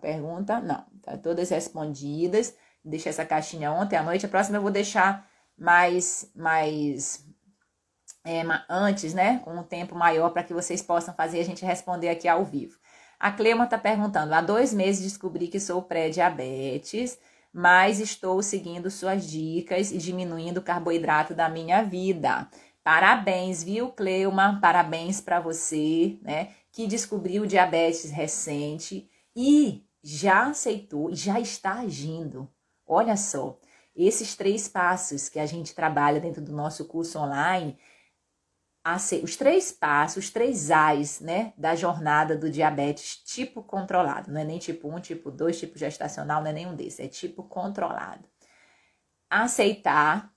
[0.00, 0.60] pergunta.
[0.60, 2.54] Não, tá todas respondidas.
[2.84, 4.26] Deixei essa caixinha ontem à noite.
[4.26, 5.26] A próxima eu vou deixar
[5.56, 7.24] mais, mais
[8.22, 9.40] é, antes, né?
[9.44, 12.78] Com um tempo maior para que vocês possam fazer a gente responder aqui ao vivo.
[13.18, 17.18] A Clema está perguntando: há dois meses descobri que sou pré-diabetes
[17.54, 22.48] mas estou seguindo suas dicas e diminuindo o carboidrato da minha vida.
[22.82, 24.58] Parabéns, viu, Cleuma?
[24.60, 32.50] Parabéns para você, né, que descobriu diabetes recente e já aceitou, já está agindo.
[32.84, 33.58] Olha só,
[33.94, 37.78] esses três passos que a gente trabalha dentro do nosso curso online
[39.22, 44.30] os três passos, os três A's, né, da jornada do diabetes tipo controlado.
[44.30, 47.42] Não é nem tipo 1, tipo 2, tipo gestacional, não é nenhum desses, é tipo
[47.44, 48.28] controlado.
[49.30, 50.30] Aceitar,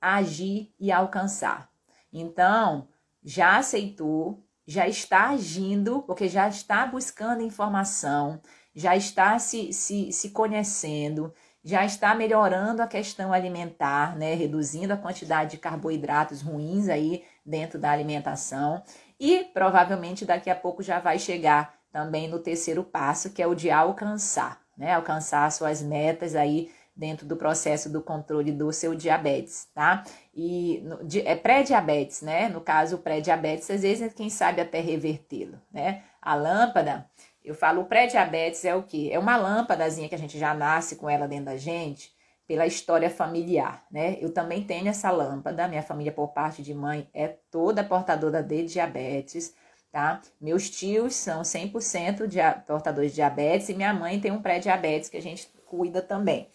[0.00, 1.70] agir e alcançar.
[2.12, 2.88] Então,
[3.22, 8.40] já aceitou, já está agindo, porque já está buscando informação,
[8.74, 11.32] já está se, se, se conhecendo,
[11.62, 17.78] já está melhorando a questão alimentar, né, reduzindo a quantidade de carboidratos ruins aí dentro
[17.78, 18.82] da alimentação
[19.18, 23.54] e provavelmente daqui a pouco já vai chegar também no terceiro passo, que é o
[23.54, 29.66] de alcançar, né, alcançar suas metas aí dentro do processo do controle do seu diabetes,
[29.74, 30.04] tá?
[30.34, 32.48] E de, é pré-diabetes, né?
[32.48, 36.02] No caso, pré-diabetes, às vezes, quem sabe até revertê-lo, né?
[36.20, 37.06] A lâmpada,
[37.44, 39.08] eu falo, o pré-diabetes é o quê?
[39.10, 42.12] É uma lâmpadazinha que a gente já nasce com ela dentro da gente,
[42.46, 44.16] pela história familiar, né?
[44.20, 48.64] Eu também tenho essa lâmpada, minha família por parte de mãe é toda portadora de
[48.64, 49.54] diabetes,
[49.90, 50.20] tá?
[50.40, 55.16] Meus tios são 100% de, portadores de diabetes e minha mãe tem um pré-diabetes que
[55.16, 56.50] a gente cuida também.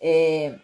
[0.00, 0.58] É,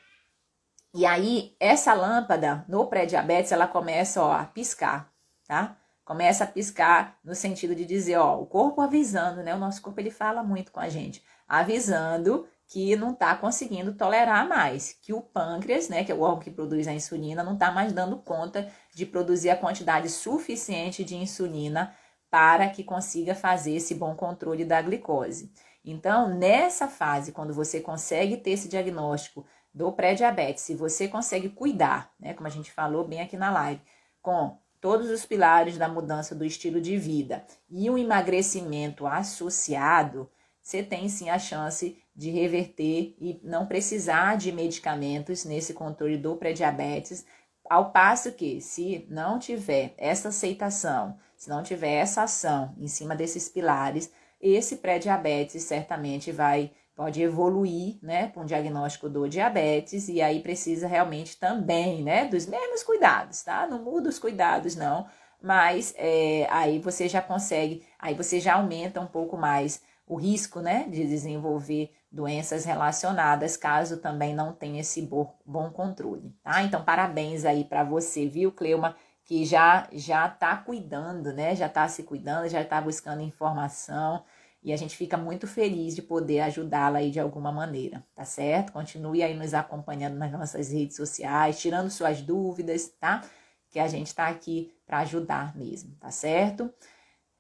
[0.95, 5.13] e aí, essa lâmpada no pré-diabetes, ela começa ó, a piscar,
[5.47, 5.77] tá?
[6.07, 9.53] começa a piscar no sentido de dizer, ó, o corpo avisando, né?
[9.55, 14.49] O nosso corpo ele fala muito com a gente, avisando que não está conseguindo tolerar
[14.49, 17.71] mais, que o pâncreas, né, que é o órgão que produz a insulina, não está
[17.71, 21.95] mais dando conta de produzir a quantidade suficiente de insulina
[22.29, 25.53] para que consiga fazer esse bom controle da glicose.
[25.85, 32.13] Então, nessa fase, quando você consegue ter esse diagnóstico do pré-diabetes, se você consegue cuidar,
[32.19, 33.81] né, como a gente falou bem aqui na live,
[34.21, 40.29] com todos os pilares da mudança do estilo de vida e um emagrecimento associado,
[40.61, 46.37] você tem sim a chance de reverter e não precisar de medicamentos nesse controle do
[46.37, 47.27] pré-diabetes,
[47.69, 53.15] ao passo que, se não tiver essa aceitação, se não tiver essa ação em cima
[53.15, 54.11] desses pilares,
[54.41, 60.89] esse pré-diabetes certamente vai pode evoluir, né, com um diagnóstico do diabetes e aí precisa
[60.89, 63.67] realmente também, né, dos mesmos cuidados, tá?
[63.67, 65.07] Não muda os cuidados não,
[65.43, 70.61] mas é, aí você já consegue, aí você já aumenta um pouco mais o risco,
[70.61, 76.63] né, de desenvolver doenças relacionadas, caso também não tenha esse bom controle, tá?
[76.63, 81.57] Então, parabéns aí para você, viu, Cleuma, que já já tá cuidando, né?
[81.57, 84.23] Já tá se cuidando, já tá buscando informação,
[84.63, 88.73] e a gente fica muito feliz de poder ajudá-la aí de alguma maneira, tá certo?
[88.73, 93.23] Continue aí nos acompanhando nas nossas redes sociais, tirando suas dúvidas, tá?
[93.71, 96.73] Que a gente tá aqui para ajudar mesmo, tá certo?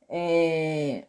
[0.08, 1.08] É...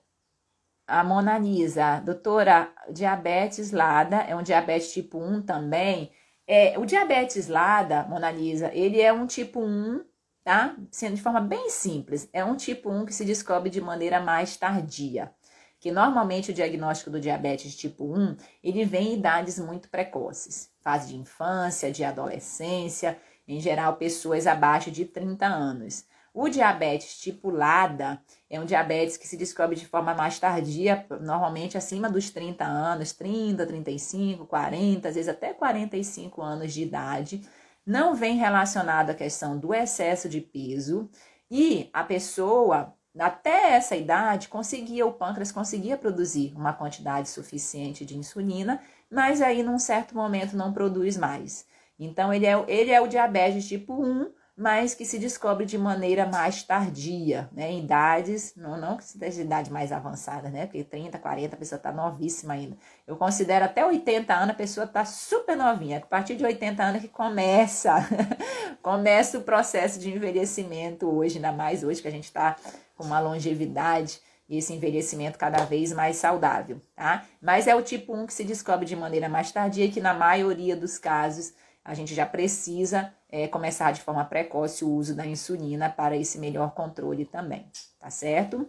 [0.87, 6.11] A Monanisa, doutora, diabetes LADA é um diabetes tipo 1 também.
[6.47, 10.03] É, o diabetes LADA, Monanisa, ele é um tipo 1,
[10.43, 10.77] tá?
[10.89, 14.55] Sendo de forma bem simples, é um tipo 1 que se descobre de maneira mais
[14.55, 15.31] tardia
[15.79, 21.09] que normalmente o diagnóstico do diabetes tipo 1, ele vem em idades muito precoces, fase
[21.09, 23.17] de infância, de adolescência,
[23.47, 26.05] em geral pessoas abaixo de 30 anos.
[26.33, 32.09] O diabetes tipulada é um diabetes que se descobre de forma mais tardia, normalmente acima
[32.09, 37.41] dos 30 anos, 30, 35, 40, às vezes até 45 anos de idade.
[37.85, 41.09] Não vem relacionado à questão do excesso de peso
[41.49, 48.17] e a pessoa até essa idade conseguia o pâncreas conseguia produzir uma quantidade suficiente de
[48.17, 51.65] insulina, mas aí num certo momento não produz mais.
[51.97, 56.25] Então ele é, ele é o diabetes tipo 1 mas que se descobre de maneira
[56.25, 57.71] mais tardia, né?
[57.71, 60.65] Em idades, não, não que se de idade mais avançada, né?
[60.65, 62.75] Porque 30, 40, a pessoa está novíssima ainda.
[63.05, 65.99] Eu considero até 80 anos a pessoa está super novinha.
[65.99, 67.97] A partir de 80 anos que começa,
[68.81, 72.55] começa o processo de envelhecimento hoje, ainda mais hoje que a gente está
[72.95, 77.25] com uma longevidade e esse envelhecimento cada vez mais saudável, tá?
[77.39, 80.75] Mas é o tipo 1 que se descobre de maneira mais tardia que na maioria
[80.75, 81.53] dos casos
[81.85, 86.37] a gente já precisa é, começar de forma precoce o uso da insulina para esse
[86.37, 87.69] melhor controle também,
[87.99, 88.67] tá certo?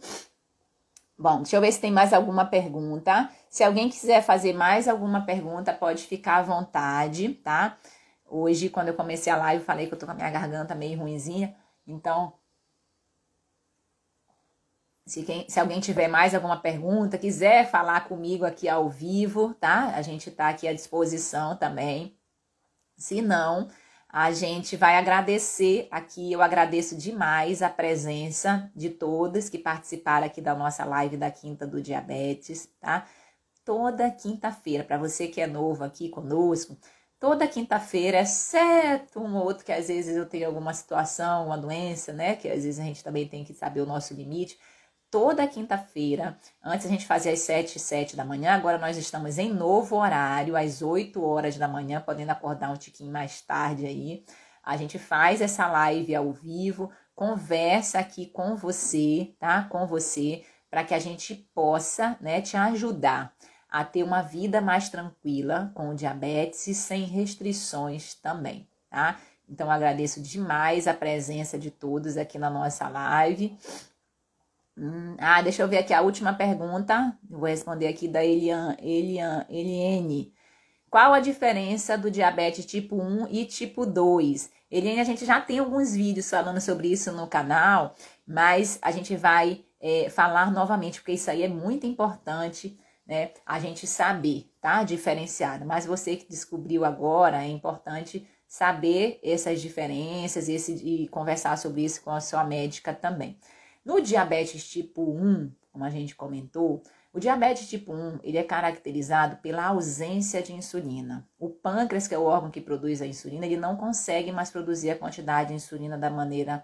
[1.17, 3.29] Bom, deixa eu ver se tem mais alguma pergunta.
[3.51, 7.77] Se alguém quiser fazer mais alguma pergunta, pode ficar à vontade, tá?
[8.25, 10.99] Hoje, quando eu comecei a live, falei que eu tô com a minha garganta meio
[10.99, 11.57] ruinzinha,
[11.87, 12.35] então
[15.09, 19.95] se, quem, se, alguém tiver mais alguma pergunta, quiser falar comigo aqui ao vivo, tá?
[19.95, 22.15] A gente tá aqui à disposição também.
[22.95, 23.69] Se não,
[24.09, 26.33] a gente vai agradecer aqui.
[26.33, 31.67] Eu agradeço demais a presença de todos que participaram aqui da nossa live da Quinta
[31.67, 33.07] do Diabetes, tá?
[33.65, 36.79] Toda quinta-feira, para você que é novo aqui conosco,
[37.21, 42.13] toda quinta-feira, exceto um ou outro que às vezes eu tenho alguma situação, uma doença,
[42.13, 42.35] né?
[42.37, 44.59] Que às vezes a gente também tem que saber o nosso limite
[45.11, 46.39] toda quinta-feira.
[46.63, 49.97] Antes a gente fazia às 7 e 7 da manhã, agora nós estamos em novo
[49.97, 54.25] horário, às 8 horas da manhã, podendo acordar um tiquinho mais tarde aí.
[54.63, 59.65] A gente faz essa live ao vivo, conversa aqui com você, tá?
[59.65, 63.35] Com você, para que a gente possa, né, te ajudar
[63.71, 69.19] a ter uma vida mais tranquila com diabetes e sem restrições também, tá?
[69.49, 73.57] Então agradeço demais a presença de todos aqui na nossa live.
[74.79, 77.19] Hum, ah, deixa eu ver aqui a última pergunta.
[77.29, 80.33] vou responder aqui da Elian, Elian, Eliane.
[80.89, 84.51] Qual a diferença do diabetes tipo 1 e tipo 2?
[84.71, 87.95] Eliane, a gente já tem alguns vídeos falando sobre isso no canal,
[88.27, 93.33] mas a gente vai é, falar novamente, porque isso aí é muito importante, né?
[93.45, 94.85] A gente saber, tá?
[94.85, 95.67] Diferenciado.
[95.67, 102.03] Mas você que descobriu agora, é importante saber essas diferenças esse, e conversar sobre isso
[102.03, 103.39] com a sua médica também.
[103.89, 109.37] No diabetes tipo 1, como a gente comentou, o diabetes tipo 1 ele é caracterizado
[109.37, 111.27] pela ausência de insulina.
[111.39, 114.91] O pâncreas, que é o órgão que produz a insulina, ele não consegue mais produzir
[114.91, 116.63] a quantidade de insulina da maneira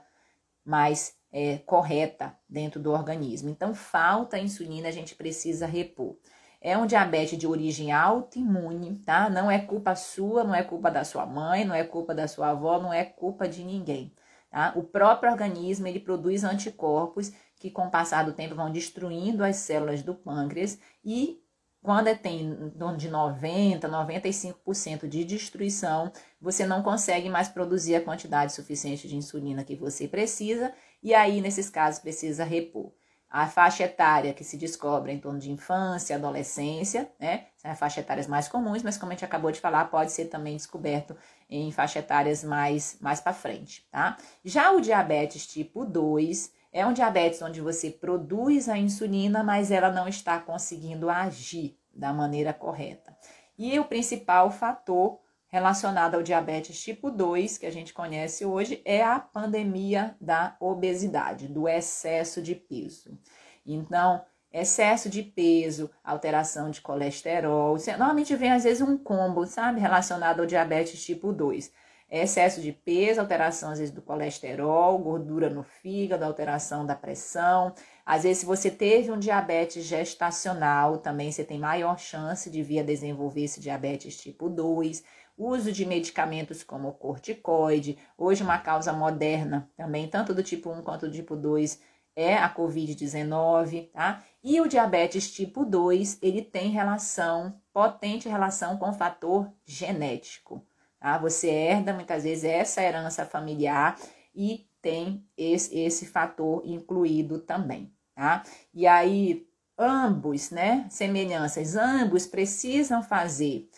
[0.63, 3.49] mais é, correta dentro do organismo.
[3.49, 6.19] Então, falta insulina, a gente precisa repor.
[6.61, 9.31] É um diabetes de origem autoimune, tá?
[9.31, 12.51] Não é culpa sua, não é culpa da sua mãe, não é culpa da sua
[12.51, 14.13] avó, não é culpa de ninguém.
[14.55, 14.73] Tá?
[14.77, 19.57] O próprio organismo ele produz anticorpos que, com o passar do tempo, vão destruindo as
[19.57, 21.43] células do pâncreas e
[21.83, 28.53] quando é tem de 90, 95% de destruição, você não consegue mais produzir a quantidade
[28.53, 32.93] suficiente de insulina que você precisa, e aí, nesses casos, precisa repor.
[33.37, 37.47] A faixa etária que se descobre em torno de infância, adolescência, né?
[37.57, 40.27] São as faixas etárias mais comuns, mas como a gente acabou de falar, pode ser
[40.27, 41.17] também descoberto
[41.51, 44.17] em faixas etárias mais, mais para frente, tá?
[44.45, 49.91] Já o diabetes tipo 2 é um diabetes onde você produz a insulina, mas ela
[49.91, 53.17] não está conseguindo agir da maneira correta.
[53.59, 55.19] E o principal fator
[55.55, 61.47] relacionado ao diabetes tipo 2, que a gente conhece hoje, é a pandemia da obesidade,
[61.47, 63.17] do excesso de peso.
[63.65, 64.21] Então,
[64.53, 70.47] excesso de peso, alteração de colesterol, normalmente vem às vezes um combo, sabe, relacionado ao
[70.47, 71.71] diabetes tipo 2.
[72.11, 77.73] Excesso de peso, alteração às vezes do colesterol, gordura no fígado, alteração da pressão.
[78.05, 82.81] Às vezes, se você teve um diabetes gestacional, também você tem maior chance de vir
[82.81, 85.03] a desenvolver esse diabetes tipo 2
[85.37, 87.99] uso de medicamentos como corticoide.
[88.17, 91.81] Hoje, uma causa moderna também, tanto do tipo 1 quanto do tipo 2,
[92.17, 94.23] é a Covid-19, tá?
[94.43, 100.65] E o diabetes tipo 2, ele tem relação, potente relação com o fator genético,
[101.01, 101.19] tá?
[101.19, 103.99] Você herda muitas vezes essa herança familiar
[104.35, 108.45] e tem esse, esse fator incluído também, tá?
[108.73, 113.69] E aí, ambos, né, semelhanças, ambos precisam fazer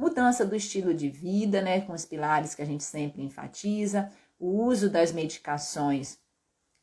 [0.00, 4.64] Mudança do estilo de vida, né, com os pilares que a gente sempre enfatiza, o
[4.64, 6.18] uso das medicações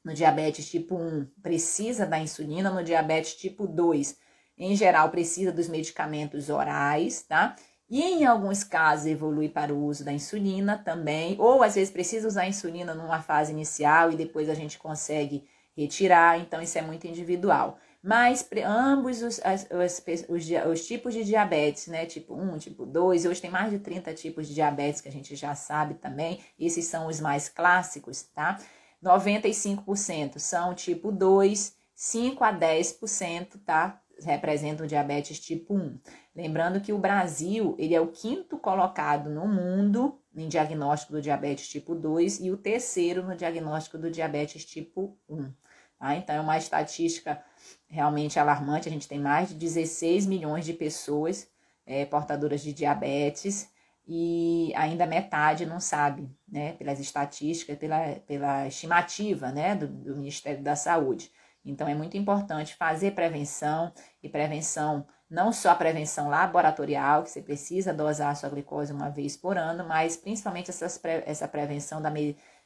[0.06, 4.16] no diabetes tipo 1 precisa da insulina, no diabetes tipo 2,
[4.56, 7.56] em geral, precisa dos medicamentos orais, tá?
[7.90, 12.28] E em alguns casos evolui para o uso da insulina também, ou às vezes precisa
[12.28, 15.44] usar insulina numa fase inicial e depois a gente consegue
[15.76, 17.80] retirar, então isso é muito individual.
[18.08, 22.06] Mas ambos os, as, os, os, os, tipos de diabetes, né?
[22.06, 25.36] Tipo 1, tipo 2, hoje tem mais de 30 tipos de diabetes que a gente
[25.36, 26.40] já sabe também.
[26.58, 28.62] Esses são os mais clássicos, tá?
[29.04, 34.02] 95% são tipo 2, 5 a 10%, tá?
[34.24, 36.00] Representam diabetes tipo 1.
[36.34, 41.68] Lembrando que o Brasil, ele é o quinto colocado no mundo em diagnóstico do diabetes
[41.68, 45.52] tipo 2 e o terceiro no diagnóstico do diabetes tipo 1.
[46.00, 46.16] Tá?
[46.16, 47.42] Então, é uma estatística
[47.88, 48.88] realmente alarmante.
[48.88, 51.48] A gente tem mais de 16 milhões de pessoas
[51.86, 53.70] é, portadoras de diabetes
[54.08, 60.64] e ainda metade não sabe, né, pelas estatísticas, pela, pela estimativa, né, do, do Ministério
[60.64, 61.32] da Saúde.
[61.66, 63.92] Então, é muito importante fazer prevenção
[64.24, 69.10] e prevenção, não só a prevenção laboratorial, que você precisa dosar a sua glicose uma
[69.10, 72.10] vez por ano, mas principalmente essas, essa prevenção da,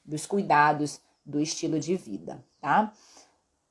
[0.06, 2.94] dos cuidados do estilo de vida, tá?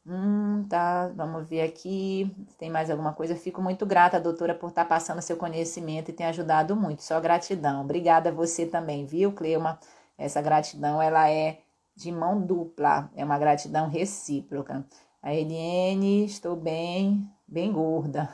[0.07, 2.35] Hum, tá, vamos ver aqui.
[2.59, 3.37] Tem mais alguma coisa?
[3.37, 7.03] Fico muito grata, doutora, por estar tá passando seu conhecimento e tem ajudado muito.
[7.03, 7.83] Só gratidão.
[7.83, 9.79] Obrigada a você também, viu, Cleuma?
[10.19, 11.61] Essa gratidão, ela é
[11.95, 14.85] de mão dupla, é uma gratidão recíproca.
[15.23, 18.29] A Eliane, estou bem, bem gorda.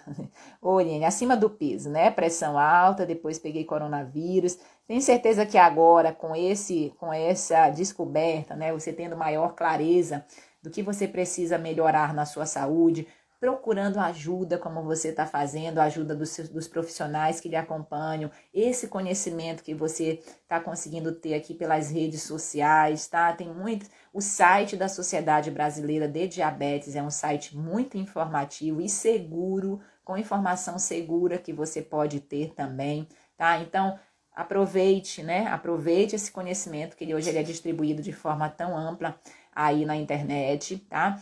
[0.62, 2.11] Ô, Eliane, acima do peso, né?
[2.12, 4.57] Pressão alta, depois peguei coronavírus.
[4.87, 8.73] Tenho certeza que agora, com esse, com essa descoberta, né?
[8.73, 10.25] Você tendo maior clareza
[10.67, 13.07] do que você precisa melhorar na sua saúde,
[13.39, 19.62] procurando ajuda, como você está fazendo, ajuda dos, dos profissionais que lhe acompanham, esse conhecimento
[19.62, 23.33] que você está conseguindo ter aqui pelas redes sociais, tá?
[23.33, 23.87] Tem muito.
[24.12, 30.19] O site da Sociedade Brasileira de Diabetes é um site muito informativo e seguro, com
[30.19, 33.07] informação segura que você pode ter também,
[33.37, 33.61] tá?
[33.61, 33.97] Então,
[34.35, 35.47] aproveite, né?
[35.47, 39.17] Aproveite esse conhecimento que hoje ele é distribuído de forma tão ampla
[39.57, 41.18] aí na internet, tá?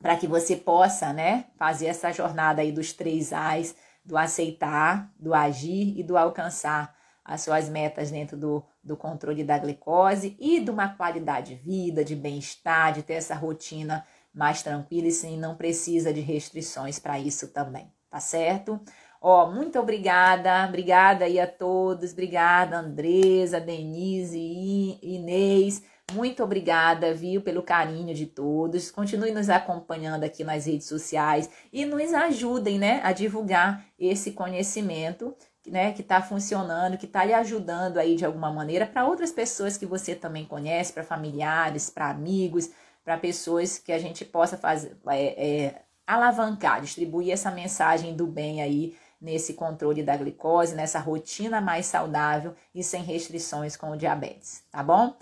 [0.00, 3.74] Para que você possa, né, fazer essa jornada aí dos três A's,
[4.04, 9.58] do aceitar, do agir e do alcançar as suas metas dentro do, do controle da
[9.58, 15.08] glicose e de uma qualidade de vida, de bem-estar, de ter essa rotina mais tranquila
[15.08, 18.80] e sim, não precisa de restrições para isso também, tá certo?
[19.20, 25.82] Ó, muito obrigada, obrigada aí a todos, obrigada Andresa, Denise, Inês,
[26.12, 28.90] muito obrigada, viu, pelo carinho de todos.
[28.90, 35.34] Continue nos acompanhando aqui nas redes sociais e nos ajudem, né, a divulgar esse conhecimento,
[35.66, 39.76] né, que está funcionando, que está lhe ajudando aí de alguma maneira para outras pessoas
[39.76, 42.70] que você também conhece, para familiares, para amigos,
[43.04, 48.62] para pessoas que a gente possa fazer, é, é, alavancar, distribuir essa mensagem do bem
[48.62, 54.64] aí nesse controle da glicose, nessa rotina mais saudável e sem restrições com o diabetes,
[54.70, 55.14] tá bom?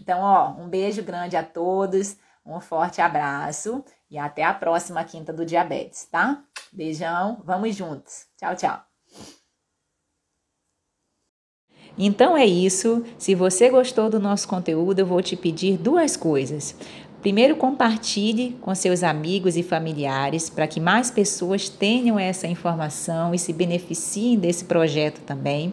[0.00, 5.32] Então, ó, um beijo grande a todos, um forte abraço e até a próxima quinta
[5.32, 6.42] do diabetes, tá?
[6.72, 8.26] Beijão, vamos juntos.
[8.36, 8.82] Tchau, tchau.
[11.98, 13.04] Então é isso.
[13.18, 16.76] Se você gostou do nosso conteúdo, eu vou te pedir duas coisas.
[17.20, 23.38] Primeiro, compartilhe com seus amigos e familiares para que mais pessoas tenham essa informação e
[23.38, 25.72] se beneficiem desse projeto também.